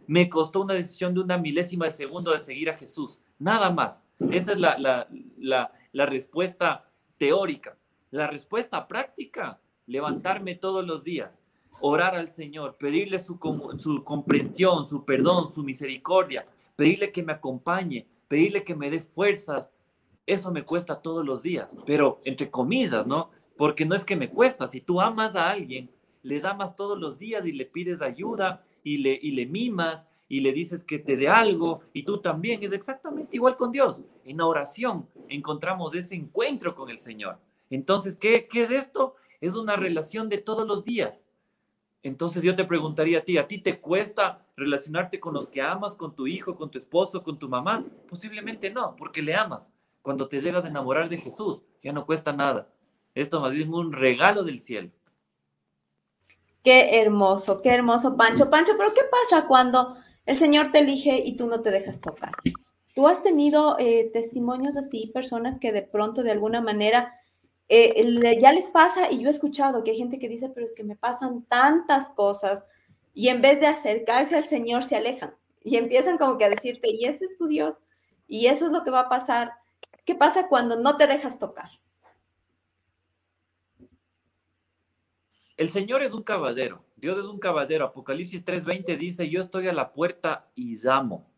[0.08, 3.20] Me costó una decisión de una milésima de segundo de seguir a Jesús.
[3.38, 4.04] Nada más.
[4.32, 7.76] Esa es la, la, la, respuesta teórica.
[8.10, 11.44] La respuesta práctica, levantarme todos los días,
[11.80, 13.38] orar al Señor, pedirle su,
[13.78, 16.46] su comprensión, su perdón, su misericordia,
[16.76, 19.74] pedirle que me acompañe, pedirle que me dé fuerzas.
[20.26, 23.30] Eso me cuesta todos los días, pero entre comillas, ¿no?
[23.56, 24.68] Porque no es que me cuesta.
[24.68, 25.90] Si tú amas a alguien,
[26.22, 30.40] les amas todos los días y le pides ayuda y le, y le mimas y
[30.40, 32.62] le dices que te dé algo y tú también.
[32.62, 34.02] Es exactamente igual con Dios.
[34.24, 37.38] En la oración encontramos ese encuentro con el Señor.
[37.70, 39.14] Entonces, ¿qué, ¿qué es esto?
[39.40, 41.26] Es una relación de todos los días.
[42.02, 45.96] Entonces yo te preguntaría a ti, ¿a ti te cuesta relacionarte con los que amas,
[45.96, 47.84] con tu hijo, con tu esposo, con tu mamá?
[48.08, 49.72] Posiblemente no, porque le amas.
[50.02, 52.68] Cuando te llegas a enamorar de Jesús, ya no cuesta nada.
[53.14, 54.90] Esto más bien un regalo del cielo.
[56.62, 58.50] Qué hermoso, qué hermoso, Pancho.
[58.50, 62.32] Pancho, pero ¿qué pasa cuando el Señor te elige y tú no te dejas tocar?
[62.94, 67.14] ¿Tú has tenido eh, testimonios así, personas que de pronto, de alguna manera,
[67.68, 70.74] eh, ya les pasa, y yo he escuchado que hay gente que dice, pero es
[70.74, 72.64] que me pasan tantas cosas,
[73.12, 76.88] y en vez de acercarse al Señor, se alejan y empiezan como que a decirte,
[76.90, 77.80] y ese es tu Dios,
[78.28, 79.52] y eso es lo que va a pasar.
[80.04, 81.68] ¿Qué pasa cuando no te dejas tocar?
[85.56, 87.84] El Señor es un caballero, Dios es un caballero.
[87.84, 91.30] Apocalipsis 3:20 dice, yo estoy a la puerta y llamo.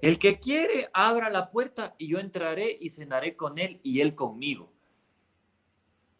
[0.00, 4.14] El que quiere, abra la puerta y yo entraré y cenaré con él y él
[4.14, 4.72] conmigo.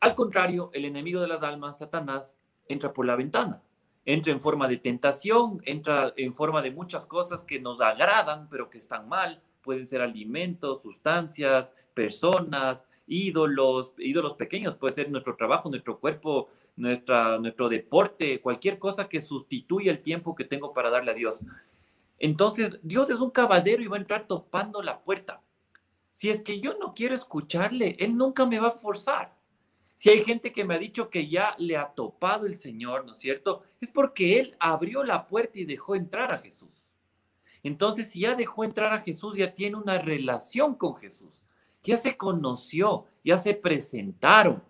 [0.00, 3.62] Al contrario, el enemigo de las almas, Satanás, entra por la ventana.
[4.04, 8.68] Entra en forma de tentación, entra en forma de muchas cosas que nos agradan, pero
[8.68, 9.42] que están mal.
[9.62, 14.76] Pueden ser alimentos, sustancias, personas, ídolos, ídolos pequeños.
[14.76, 20.34] Puede ser nuestro trabajo, nuestro cuerpo, nuestra, nuestro deporte, cualquier cosa que sustituya el tiempo
[20.34, 21.40] que tengo para darle a Dios.
[22.18, 25.42] Entonces, Dios es un caballero y va a entrar topando la puerta.
[26.10, 29.34] Si es que yo no quiero escucharle, Él nunca me va a forzar.
[29.96, 33.12] Si hay gente que me ha dicho que ya le ha topado el Señor, ¿no
[33.12, 33.62] es cierto?
[33.80, 36.90] Es porque Él abrió la puerta y dejó entrar a Jesús.
[37.62, 41.42] Entonces, si ya dejó entrar a Jesús, ya tiene una relación con Jesús.
[41.82, 44.62] Ya se conoció, ya se presentaron.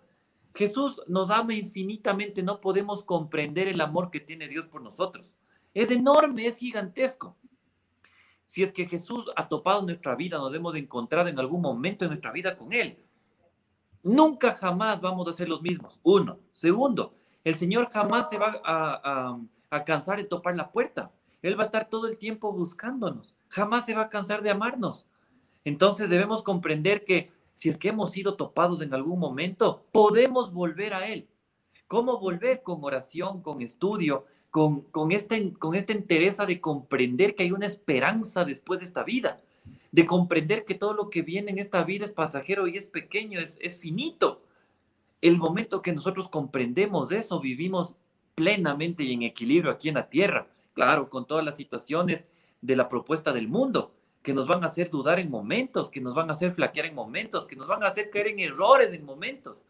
[0.55, 5.35] Jesús nos ama infinitamente, no podemos comprender el amor que tiene Dios por nosotros.
[5.73, 7.35] Es enorme, es gigantesco.
[8.45, 12.09] Si es que Jesús ha topado nuestra vida, nos hemos encontrado en algún momento de
[12.09, 12.97] nuestra vida con Él.
[14.01, 15.99] Nunca jamás vamos a ser los mismos.
[16.03, 16.39] Uno.
[16.51, 21.11] Segundo, el Señor jamás se va a, cansar de topar la puerta.
[21.41, 23.35] Él va a estar todo el tiempo buscándonos.
[23.49, 25.07] Jamás se va a cansar de amarnos.
[25.65, 30.93] Entonces debemos comprender que si es que hemos sido topados en algún momento, podemos volver
[30.93, 31.27] a Él.
[31.87, 32.61] ¿Cómo volver?
[32.61, 37.65] Con oración, con estudio, con, con, este, con esta entereza de comprender que hay una
[37.65, 39.41] esperanza después de esta vida
[39.95, 43.39] de comprender que todo lo que viene en esta vida es pasajero y es pequeño,
[43.39, 44.41] es, es finito.
[45.21, 47.95] El momento que nosotros comprendemos eso, vivimos
[48.35, 52.25] plenamente y en equilibrio aquí en la tierra, claro, con todas las situaciones
[52.59, 53.93] de la propuesta del mundo,
[54.25, 56.95] que nos van a hacer dudar en momentos, que nos van a hacer flaquear en
[56.95, 59.67] momentos, que nos van a hacer caer en errores en momentos.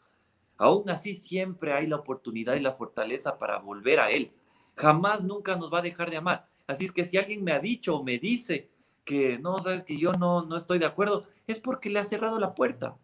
[0.57, 4.31] Aún así siempre hay la oportunidad y la fortaleza para volver a Él.
[4.77, 6.45] Jamás, nunca nos va a dejar de amar.
[6.67, 8.69] Así es que si alguien me ha dicho o me dice
[9.03, 12.39] que no, sabes que yo no, no estoy de acuerdo, es porque le ha cerrado
[12.39, 12.95] la puerta.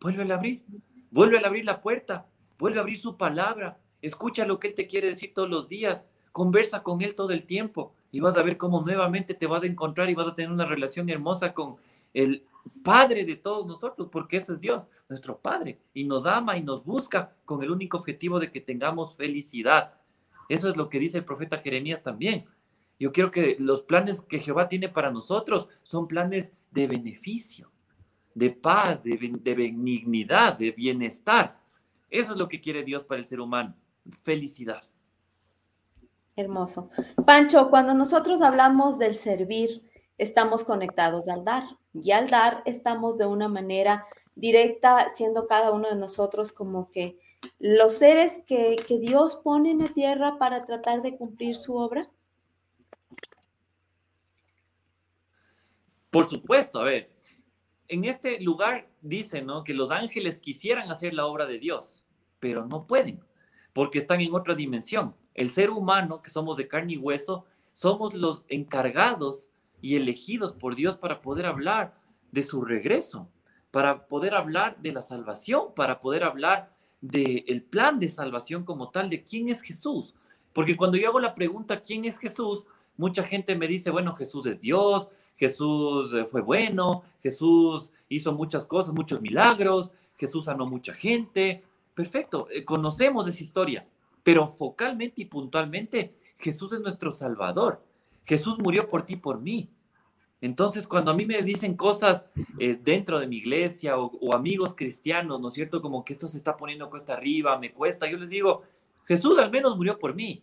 [0.00, 0.64] Vuelve a abrir,
[1.10, 2.26] vuelve a abrir la puerta,
[2.58, 6.06] vuelve a abrir su palabra, escucha lo que Él te quiere decir todos los días,
[6.32, 9.66] conversa con Él todo el tiempo y vas a ver cómo nuevamente te vas a
[9.66, 11.76] encontrar y vas a tener una relación hermosa con
[12.14, 12.46] el
[12.82, 16.82] Padre de todos nosotros, porque eso es Dios, nuestro Padre, y nos ama y nos
[16.82, 20.00] busca con el único objetivo de que tengamos felicidad.
[20.48, 22.46] Eso es lo que dice el profeta Jeremías también.
[22.98, 27.70] Yo quiero que los planes que Jehová tiene para nosotros son planes de beneficio,
[28.34, 31.60] de paz, de, de benignidad, de bienestar.
[32.08, 33.76] Eso es lo que quiere Dios para el ser humano,
[34.22, 34.82] felicidad.
[36.36, 36.90] Hermoso.
[37.24, 39.82] Pancho, cuando nosotros hablamos del servir,
[40.18, 41.64] estamos conectados al dar.
[41.94, 47.18] Y al dar estamos de una manera directa, siendo cada uno de nosotros como que
[47.58, 52.10] los seres que, que Dios pone en la tierra para tratar de cumplir su obra.
[56.10, 57.10] Por supuesto, a ver,
[57.88, 59.64] en este lugar dice, ¿no?
[59.64, 62.04] Que los ángeles quisieran hacer la obra de Dios,
[62.40, 63.25] pero no pueden,
[63.76, 65.14] porque están en otra dimensión.
[65.34, 69.50] El ser humano, que somos de carne y hueso, somos los encargados
[69.82, 71.94] y elegidos por Dios para poder hablar
[72.32, 73.28] de su regreso,
[73.70, 76.72] para poder hablar de la salvación, para poder hablar
[77.02, 80.14] del plan de salvación como tal, de quién es Jesús.
[80.54, 82.64] Porque cuando yo hago la pregunta, ¿quién es Jesús?
[82.96, 88.66] Mucha gente me dice, bueno, Jesús es Dios, Jesús eh, fue bueno, Jesús hizo muchas
[88.66, 91.62] cosas, muchos milagros, Jesús sanó mucha gente.
[91.96, 93.88] Perfecto, eh, conocemos esa historia,
[94.22, 97.82] pero focalmente y puntualmente, Jesús es nuestro Salvador.
[98.26, 99.70] Jesús murió por ti, por mí.
[100.42, 102.26] Entonces, cuando a mí me dicen cosas
[102.58, 105.80] eh, dentro de mi iglesia o, amigos cristianos, ¿no es cierto?
[105.80, 108.64] Como que esto se está poniendo cuesta arriba, me cuesta, yo les digo,
[109.06, 110.42] Jesús al menos murió por mí.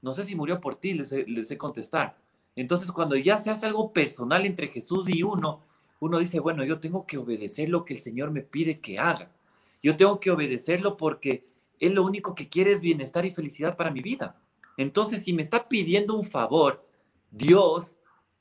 [0.00, 2.16] No sé si murió por ti, les sé contestar.
[2.54, 5.60] Entonces, cuando ya se hace algo personal entre Jesús y uno,
[6.00, 9.35] uno dice, bueno, yo tengo que obedecer lo que el Señor me pide que haga.
[9.82, 11.46] Yo tengo que obedecerlo porque
[11.78, 14.40] Él lo único que quiere es bienestar y felicidad para mi vida.
[14.76, 16.86] Entonces, si me está pidiendo un favor,
[17.30, 17.96] Dios,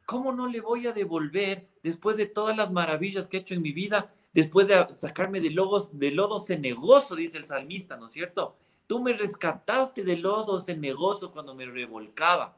[0.06, 3.62] ¿cómo no le voy a devolver después de todas las maravillas que he hecho en
[3.62, 8.14] mi vida, después de sacarme de, logos, de lodo cenegoso, dice el salmista, ¿no es
[8.14, 8.58] cierto?
[8.88, 12.58] Tú me rescataste del lodo cenegoso cuando me revolcaba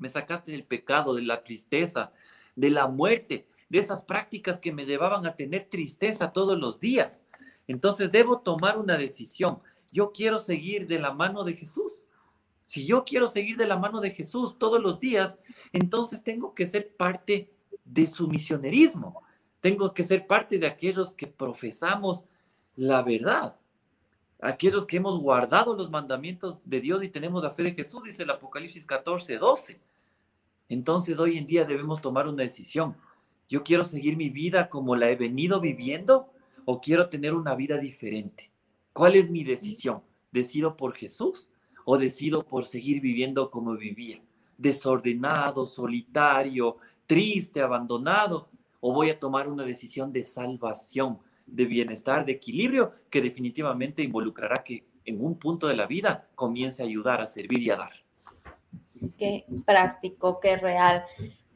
[0.00, 2.12] me sacaste del pecado, de la tristeza,
[2.56, 7.24] de la muerte, de esas prácticas que me llevaban a tener tristeza todos los días.
[7.70, 9.60] Entonces debo tomar una decisión.
[9.92, 12.02] Yo quiero seguir de la mano de Jesús.
[12.64, 15.38] Si yo quiero seguir de la mano de Jesús todos los días,
[15.72, 17.48] entonces tengo que ser parte
[17.84, 19.22] de su misionerismo.
[19.60, 22.24] Tengo que ser parte de aquellos que profesamos
[22.74, 23.54] la verdad.
[24.40, 28.24] Aquellos que hemos guardado los mandamientos de Dios y tenemos la fe de Jesús, dice
[28.24, 29.80] el Apocalipsis 14, 12.
[30.68, 32.96] Entonces hoy en día debemos tomar una decisión.
[33.48, 36.32] ¿Yo quiero seguir mi vida como la he venido viviendo
[36.64, 38.50] o quiero tener una vida diferente?
[38.92, 40.02] ¿Cuál es mi decisión?
[40.32, 41.48] ¿Decido por Jesús
[41.84, 44.22] o decido por seguir viviendo como vivía?
[44.58, 48.48] Desordenado, solitario, triste, abandonado.
[48.80, 54.62] ¿O voy a tomar una decisión de salvación, de bienestar, de equilibrio que definitivamente involucrará
[54.62, 57.92] que en un punto de la vida comience a ayudar, a servir y a dar?
[59.18, 61.04] qué práctico, qué real.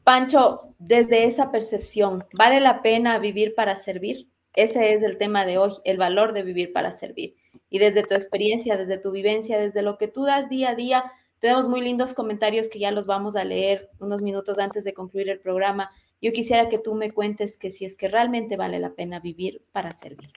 [0.03, 4.27] Pancho, desde esa percepción, ¿vale la pena vivir para servir?
[4.55, 7.35] Ese es el tema de hoy, el valor de vivir para servir.
[7.69, 11.11] Y desde tu experiencia, desde tu vivencia, desde lo que tú das día a día,
[11.39, 15.29] tenemos muy lindos comentarios que ya los vamos a leer unos minutos antes de concluir
[15.29, 15.91] el programa.
[16.21, 19.61] Yo quisiera que tú me cuentes que si es que realmente vale la pena vivir
[19.71, 20.31] para servir.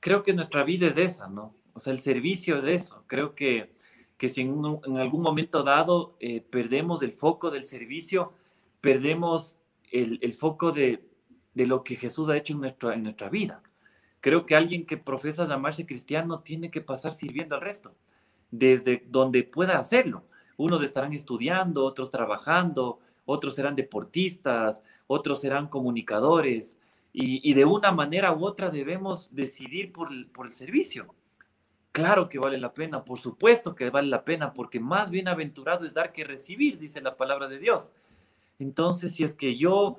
[0.00, 1.54] Creo que nuestra vida es esa, ¿no?
[1.74, 3.04] O sea, el servicio de eso.
[3.06, 3.72] Creo que,
[4.16, 4.64] que si en,
[4.96, 8.32] algún momento dado eh, perdemos el foco del servicio,
[8.80, 9.57] perdemos
[9.92, 11.04] el, el foco de,
[11.54, 13.62] de, lo que Jesús ha hecho en nuestra, en nuestra vida.
[14.20, 17.94] Creo que alguien que profesa llamarse cristiano tiene que pasar sirviendo al resto,
[18.50, 20.24] desde donde pueda hacerlo.
[20.56, 26.78] Unos estarán estudiando, otros trabajando, otros serán deportistas, otros serán comunicadores,
[27.12, 31.14] y, y de una manera u otra debemos decidir por por el servicio.
[31.92, 35.94] Claro que vale la pena, por supuesto que vale la pena, porque más bienaventurado es
[35.94, 37.90] dar que recibir, dice la palabra de Dios.
[38.58, 39.98] Entonces, si es que yo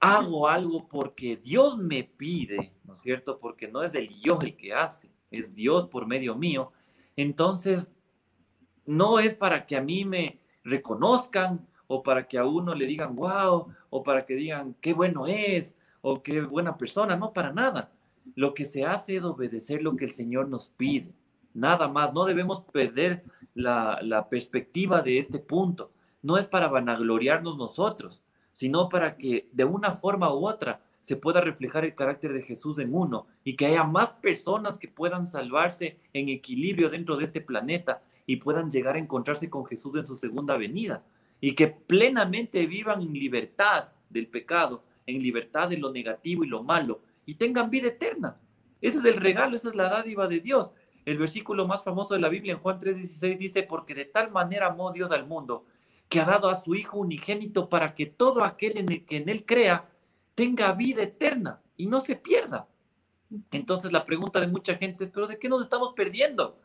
[0.00, 3.38] hago algo porque Dios me pide, ¿no es cierto?
[3.38, 6.72] Porque no es el yo el que hace, es Dios por medio mío.
[7.16, 7.90] Entonces,
[8.86, 13.16] no es para que a mí me reconozcan o para que a uno le digan,
[13.16, 17.92] wow, o para que digan, qué bueno es, o qué buena persona, no para nada.
[18.34, 21.12] Lo que se hace es obedecer lo que el Señor nos pide,
[21.54, 22.12] nada más.
[22.12, 25.90] No debemos perder la, la perspectiva de este punto.
[26.22, 31.40] No es para vanagloriarnos nosotros, sino para que de una forma u otra se pueda
[31.40, 36.00] reflejar el carácter de Jesús en uno y que haya más personas que puedan salvarse
[36.12, 40.16] en equilibrio dentro de este planeta y puedan llegar a encontrarse con Jesús en su
[40.16, 41.04] segunda venida
[41.40, 46.62] y que plenamente vivan en libertad del pecado, en libertad de lo negativo y lo
[46.62, 48.36] malo y tengan vida eterna.
[48.80, 50.72] Ese es el regalo, esa es la dádiva de Dios.
[51.04, 54.66] El versículo más famoso de la Biblia en Juan 3:16 dice, porque de tal manera
[54.66, 55.64] amó Dios al mundo
[56.08, 59.28] que ha dado a su Hijo unigénito para que todo aquel en el que en
[59.28, 59.90] él crea
[60.34, 62.68] tenga vida eterna y no se pierda.
[63.50, 66.58] Entonces la pregunta de mucha gente es, pero ¿de qué nos estamos perdiendo?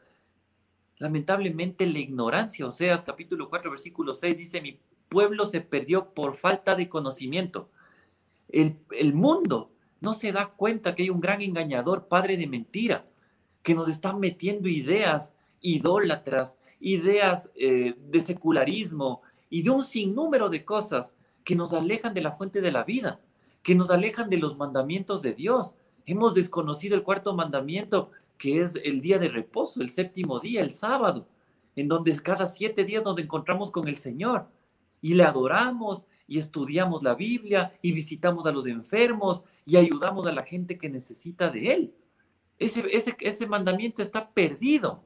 [0.98, 4.80] Lamentablemente la ignorancia, Oseas capítulo 4, versículo 6 dice, mi
[5.10, 7.70] pueblo se perdió por falta de conocimiento.
[8.48, 13.06] El, el mundo no se da cuenta que hay un gran engañador, padre de mentira,
[13.62, 19.22] que nos está metiendo ideas idólatras, ideas eh, de secularismo
[19.54, 23.20] y de un sinnúmero de cosas que nos alejan de la fuente de la vida
[23.64, 25.76] que nos alejan de los mandamientos de Dios.
[26.06, 30.72] Hemos desconocido el cuarto mandamiento, que es el día de reposo, el séptimo día, el
[30.72, 31.28] sábado,
[31.76, 34.48] en donde cada siete días nos encontramos con el Señor
[35.02, 40.34] y le adoramos y estudiamos la Biblia y visitamos a los enfermos y ayudamos a
[40.34, 41.94] la gente que necesita de Él.
[42.60, 45.04] Ese, ese, ese mandamiento está perdido.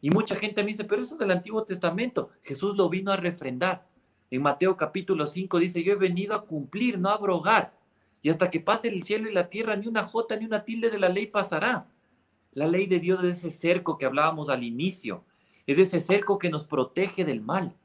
[0.00, 2.30] Y mucha gente me dice, pero eso es del Antiguo Testamento.
[2.42, 3.86] Jesús lo vino a refrendar.
[4.30, 7.74] En Mateo capítulo 5 dice, yo he venido a cumplir, no a abrogar.
[8.22, 10.90] Y hasta que pase el cielo y la tierra, ni una jota ni una tilde
[10.90, 11.88] de la ley pasará.
[12.52, 15.24] La ley de Dios es ese cerco que hablábamos al inicio.
[15.66, 17.76] Es ese cerco que nos protege del mal.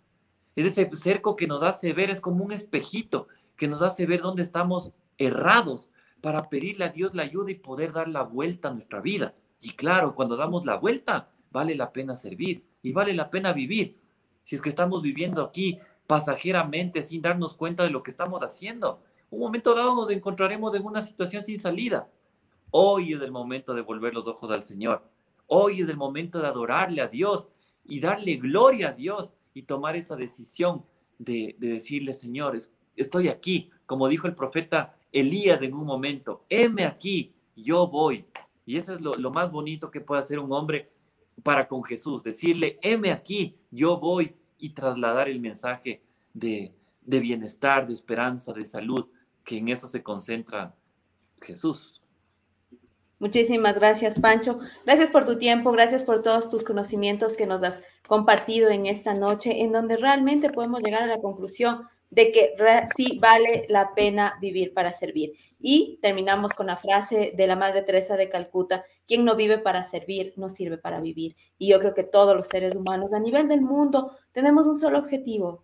[0.55, 4.22] Es ese cerco que nos hace ver, es como un espejito, que nos hace ver
[4.22, 5.89] dónde estamos errados
[6.22, 9.34] para pedirle a Dios la ayuda y poder dar la vuelta a nuestra vida.
[9.59, 13.97] Y claro, cuando damos la vuelta, vale la pena servir y vale la pena vivir.
[14.41, 19.01] Si es que estamos viviendo aquí pasajeramente sin darnos cuenta de lo que estamos haciendo,
[19.29, 22.09] un momento dado nos encontraremos en una situación sin salida.
[22.71, 25.03] Hoy es el momento de volver los ojos al Señor.
[25.47, 27.47] Hoy es el momento de adorarle a Dios
[27.85, 30.83] y darle gloria a Dios y tomar esa decisión
[31.19, 32.57] de, decirle, Señor,
[32.95, 38.25] estoy aquí, como dijo el profeta Elías en un momento, heme aquí, yo voy.
[38.65, 40.91] Y eso es lo, lo más bonito que puede hacer un hombre
[41.41, 46.01] para con Jesús, decirle, heme aquí, yo voy y trasladar el mensaje
[46.34, 49.07] de, de bienestar, de esperanza, de salud,
[49.43, 50.75] que en eso se concentra
[51.41, 52.01] Jesús.
[53.19, 54.59] Muchísimas gracias, Pancho.
[54.86, 59.13] Gracias por tu tiempo, gracias por todos tus conocimientos que nos has compartido en esta
[59.13, 62.55] noche, en donde realmente podemos llegar a la conclusión de que
[62.95, 65.34] sí vale la pena vivir para servir.
[65.59, 69.84] Y terminamos con la frase de la Madre Teresa de Calcuta, quien no vive para
[69.84, 71.36] servir, no sirve para vivir.
[71.57, 74.99] Y yo creo que todos los seres humanos a nivel del mundo tenemos un solo
[74.99, 75.64] objetivo,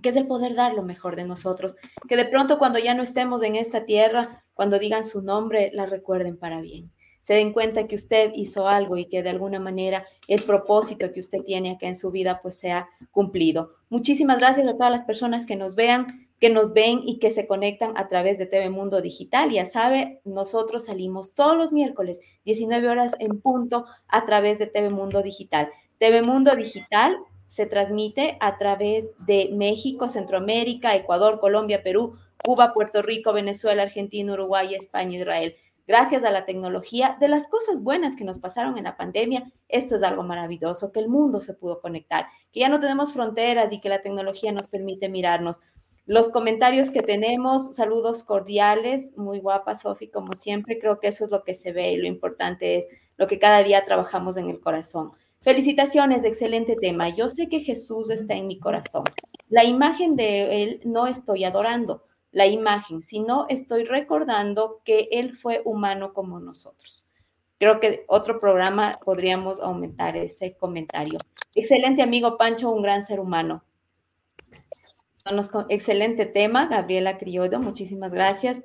[0.00, 1.76] que es el poder dar lo mejor de nosotros,
[2.08, 5.84] que de pronto cuando ya no estemos en esta tierra, cuando digan su nombre, la
[5.84, 6.90] recuerden para bien.
[7.22, 11.20] Se den cuenta que usted hizo algo y que de alguna manera el propósito que
[11.20, 13.74] usted tiene acá en su vida pues se ha cumplido.
[13.88, 17.46] Muchísimas gracias a todas las personas que nos vean, que nos ven y que se
[17.46, 19.50] conectan a través de TV Mundo Digital.
[19.52, 24.90] Ya sabe, nosotros salimos todos los miércoles, 19 horas en punto, a través de TV
[24.90, 25.70] Mundo Digital.
[25.98, 33.00] TV Mundo Digital se transmite a través de México, Centroamérica, Ecuador, Colombia, Perú, Cuba, Puerto
[33.02, 35.54] Rico, Venezuela, Argentina, Uruguay, España, Israel.
[35.86, 39.96] Gracias a la tecnología, de las cosas buenas que nos pasaron en la pandemia, esto
[39.96, 43.80] es algo maravilloso, que el mundo se pudo conectar, que ya no tenemos fronteras y
[43.80, 45.60] que la tecnología nos permite mirarnos.
[46.06, 51.30] Los comentarios que tenemos, saludos cordiales, muy guapa Sofi, como siempre, creo que eso es
[51.30, 54.60] lo que se ve y lo importante es lo que cada día trabajamos en el
[54.60, 55.12] corazón.
[55.40, 57.08] Felicitaciones, excelente tema.
[57.08, 59.02] Yo sé que Jesús está en mi corazón.
[59.48, 65.62] La imagen de Él no estoy adorando, la imagen, sino estoy recordando que Él fue
[65.64, 67.06] humano como nosotros.
[67.58, 71.20] Creo que otro programa podríamos aumentar ese comentario.
[71.54, 73.62] Excelente amigo Pancho, un gran ser humano.
[75.14, 78.62] Son los, excelente tema, Gabriela Criollo, muchísimas gracias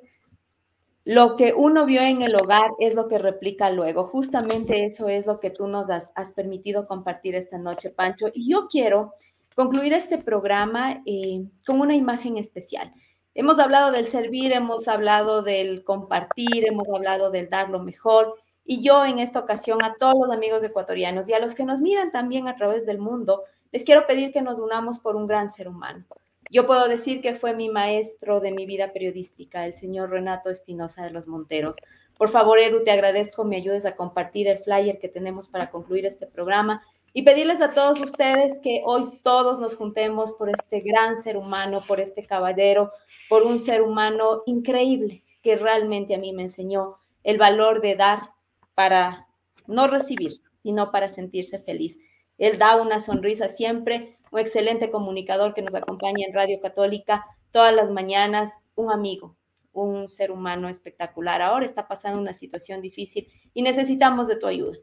[1.08, 4.04] lo que uno vio en el hogar es lo que replica luego.
[4.04, 8.26] Justamente eso es lo que tú nos has, permitido compartir esta noche, Pancho.
[8.34, 9.14] Y yo quiero
[9.54, 12.92] concluir este programa eh, con una imagen especial.
[13.38, 18.34] Hemos hablado del servir, hemos hablado del compartir, hemos hablado del dar lo mejor.
[18.64, 21.80] Y yo en esta ocasión a todos los amigos ecuatorianos y a los que nos
[21.80, 25.50] miran también a través del mundo, les quiero pedir que nos unamos por un gran
[25.50, 26.04] ser humano.
[26.50, 31.04] Yo puedo decir que fue mi maestro de mi vida periodística, el señor Renato Espinosa
[31.04, 31.76] de los Monteros.
[32.16, 36.06] Por favor, Edu, te agradezco, me ayudes a compartir el flyer que tenemos para concluir
[36.06, 36.82] este programa
[37.12, 41.80] y pedirles a todos ustedes que hoy todos nos juntemos por este gran ser humano,
[41.86, 42.92] por este caballero,
[43.28, 48.30] por un ser humano increíble que realmente a mí me enseñó el valor de dar
[48.74, 49.28] para
[49.66, 51.98] no recibir, sino para sentirse feliz.
[52.36, 57.74] Él da una sonrisa siempre, un excelente comunicador que nos acompaña en Radio Católica todas
[57.74, 59.36] las mañanas, un amigo,
[59.72, 61.42] un ser humano espectacular.
[61.42, 64.78] Ahora está pasando una situación difícil y necesitamos de tu ayuda.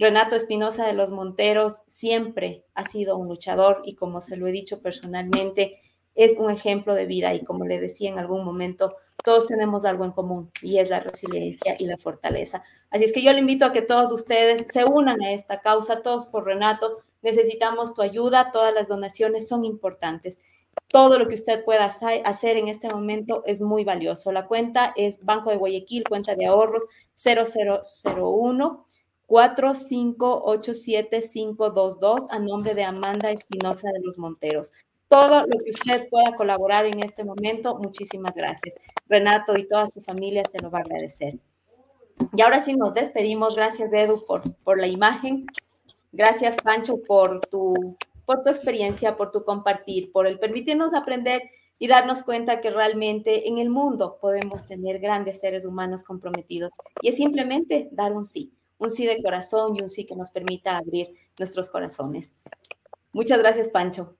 [0.00, 4.52] Renato Espinosa de los Monteros siempre ha sido un luchador y como se lo he
[4.52, 5.80] dicho personalmente,
[6.14, 8.94] es un ejemplo de vida y como le decía en algún momento,
[9.24, 12.62] todos tenemos algo en común y es la resiliencia y la fortaleza.
[12.90, 16.00] Así es que yo le invito a que todos ustedes se unan a esta causa,
[16.00, 20.38] todos por Renato, necesitamos tu ayuda, todas las donaciones son importantes.
[20.86, 24.30] Todo lo que usted pueda hacer en este momento es muy valioso.
[24.30, 26.86] La cuenta es Banco de Guayaquil, cuenta de ahorros
[27.16, 28.87] 0001
[29.28, 34.72] 4587522 a nombre de Amanda Espinosa de los Monteros.
[35.06, 38.74] Todo lo que usted pueda colaborar en este momento, muchísimas gracias.
[39.06, 41.38] Renato y toda su familia se lo va a agradecer.
[42.34, 43.54] Y ahora sí nos despedimos.
[43.54, 45.46] Gracias, Edu, por, por la imagen.
[46.12, 51.42] Gracias, Pancho, por tu, por tu experiencia, por tu compartir, por el permitirnos aprender
[51.78, 56.72] y darnos cuenta que realmente en el mundo podemos tener grandes seres humanos comprometidos.
[57.02, 60.30] Y es simplemente dar un sí, un sí de corazón y un sí que nos
[60.30, 61.08] permita abrir
[61.38, 62.32] nuestros corazones.
[63.12, 64.16] Muchas gracias, Pancho.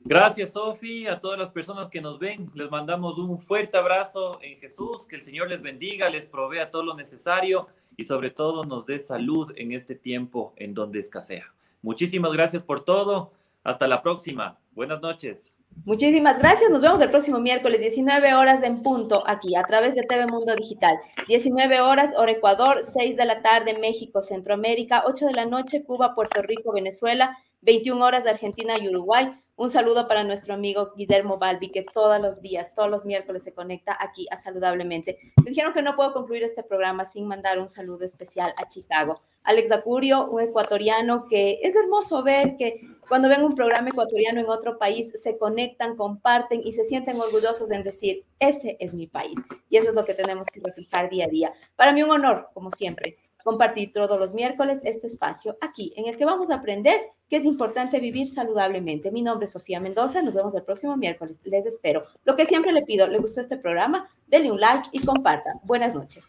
[0.00, 2.50] Gracias, Sofi, a todas las personas que nos ven.
[2.54, 6.82] Les mandamos un fuerte abrazo en Jesús, que el Señor les bendiga, les provea todo
[6.82, 11.52] lo necesario y sobre todo nos dé salud en este tiempo en donde escasea.
[11.82, 13.32] Muchísimas gracias por todo.
[13.64, 14.58] Hasta la próxima.
[14.72, 15.52] Buenas noches.
[15.84, 16.70] Muchísimas gracias.
[16.70, 20.54] Nos vemos el próximo miércoles, 19 horas en punto, aquí a través de TV Mundo
[20.54, 20.98] Digital.
[21.28, 26.14] 19 horas, hora Ecuador, 6 de la tarde, México, Centroamérica, 8 de la noche, Cuba,
[26.14, 29.32] Puerto Rico, Venezuela, 21 horas Argentina y Uruguay.
[29.56, 33.52] Un saludo para nuestro amigo Guillermo Balbi, que todos los días, todos los miércoles se
[33.52, 35.18] conecta aquí a Saludablemente.
[35.42, 39.20] Me dijeron que no puedo concluir este programa sin mandar un saludo especial a Chicago.
[39.48, 44.50] Alex Acurio, un ecuatoriano que es hermoso ver que cuando ven un programa ecuatoriano en
[44.50, 49.38] otro país se conectan, comparten y se sienten orgullosos en decir, ese es mi país.
[49.70, 51.52] Y eso es lo que tenemos que reflejar día a día.
[51.76, 56.18] Para mí un honor, como siempre compartir todos los miércoles este espacio aquí, en el
[56.18, 59.10] que vamos a aprender que es importante vivir saludablemente.
[59.10, 62.02] Mi nombre es Sofía Mendoza, nos vemos el próximo miércoles, les espero.
[62.24, 64.10] Lo que siempre le pido, ¿le gustó este programa?
[64.26, 65.58] Denle un like y compartan.
[65.62, 66.28] Buenas noches.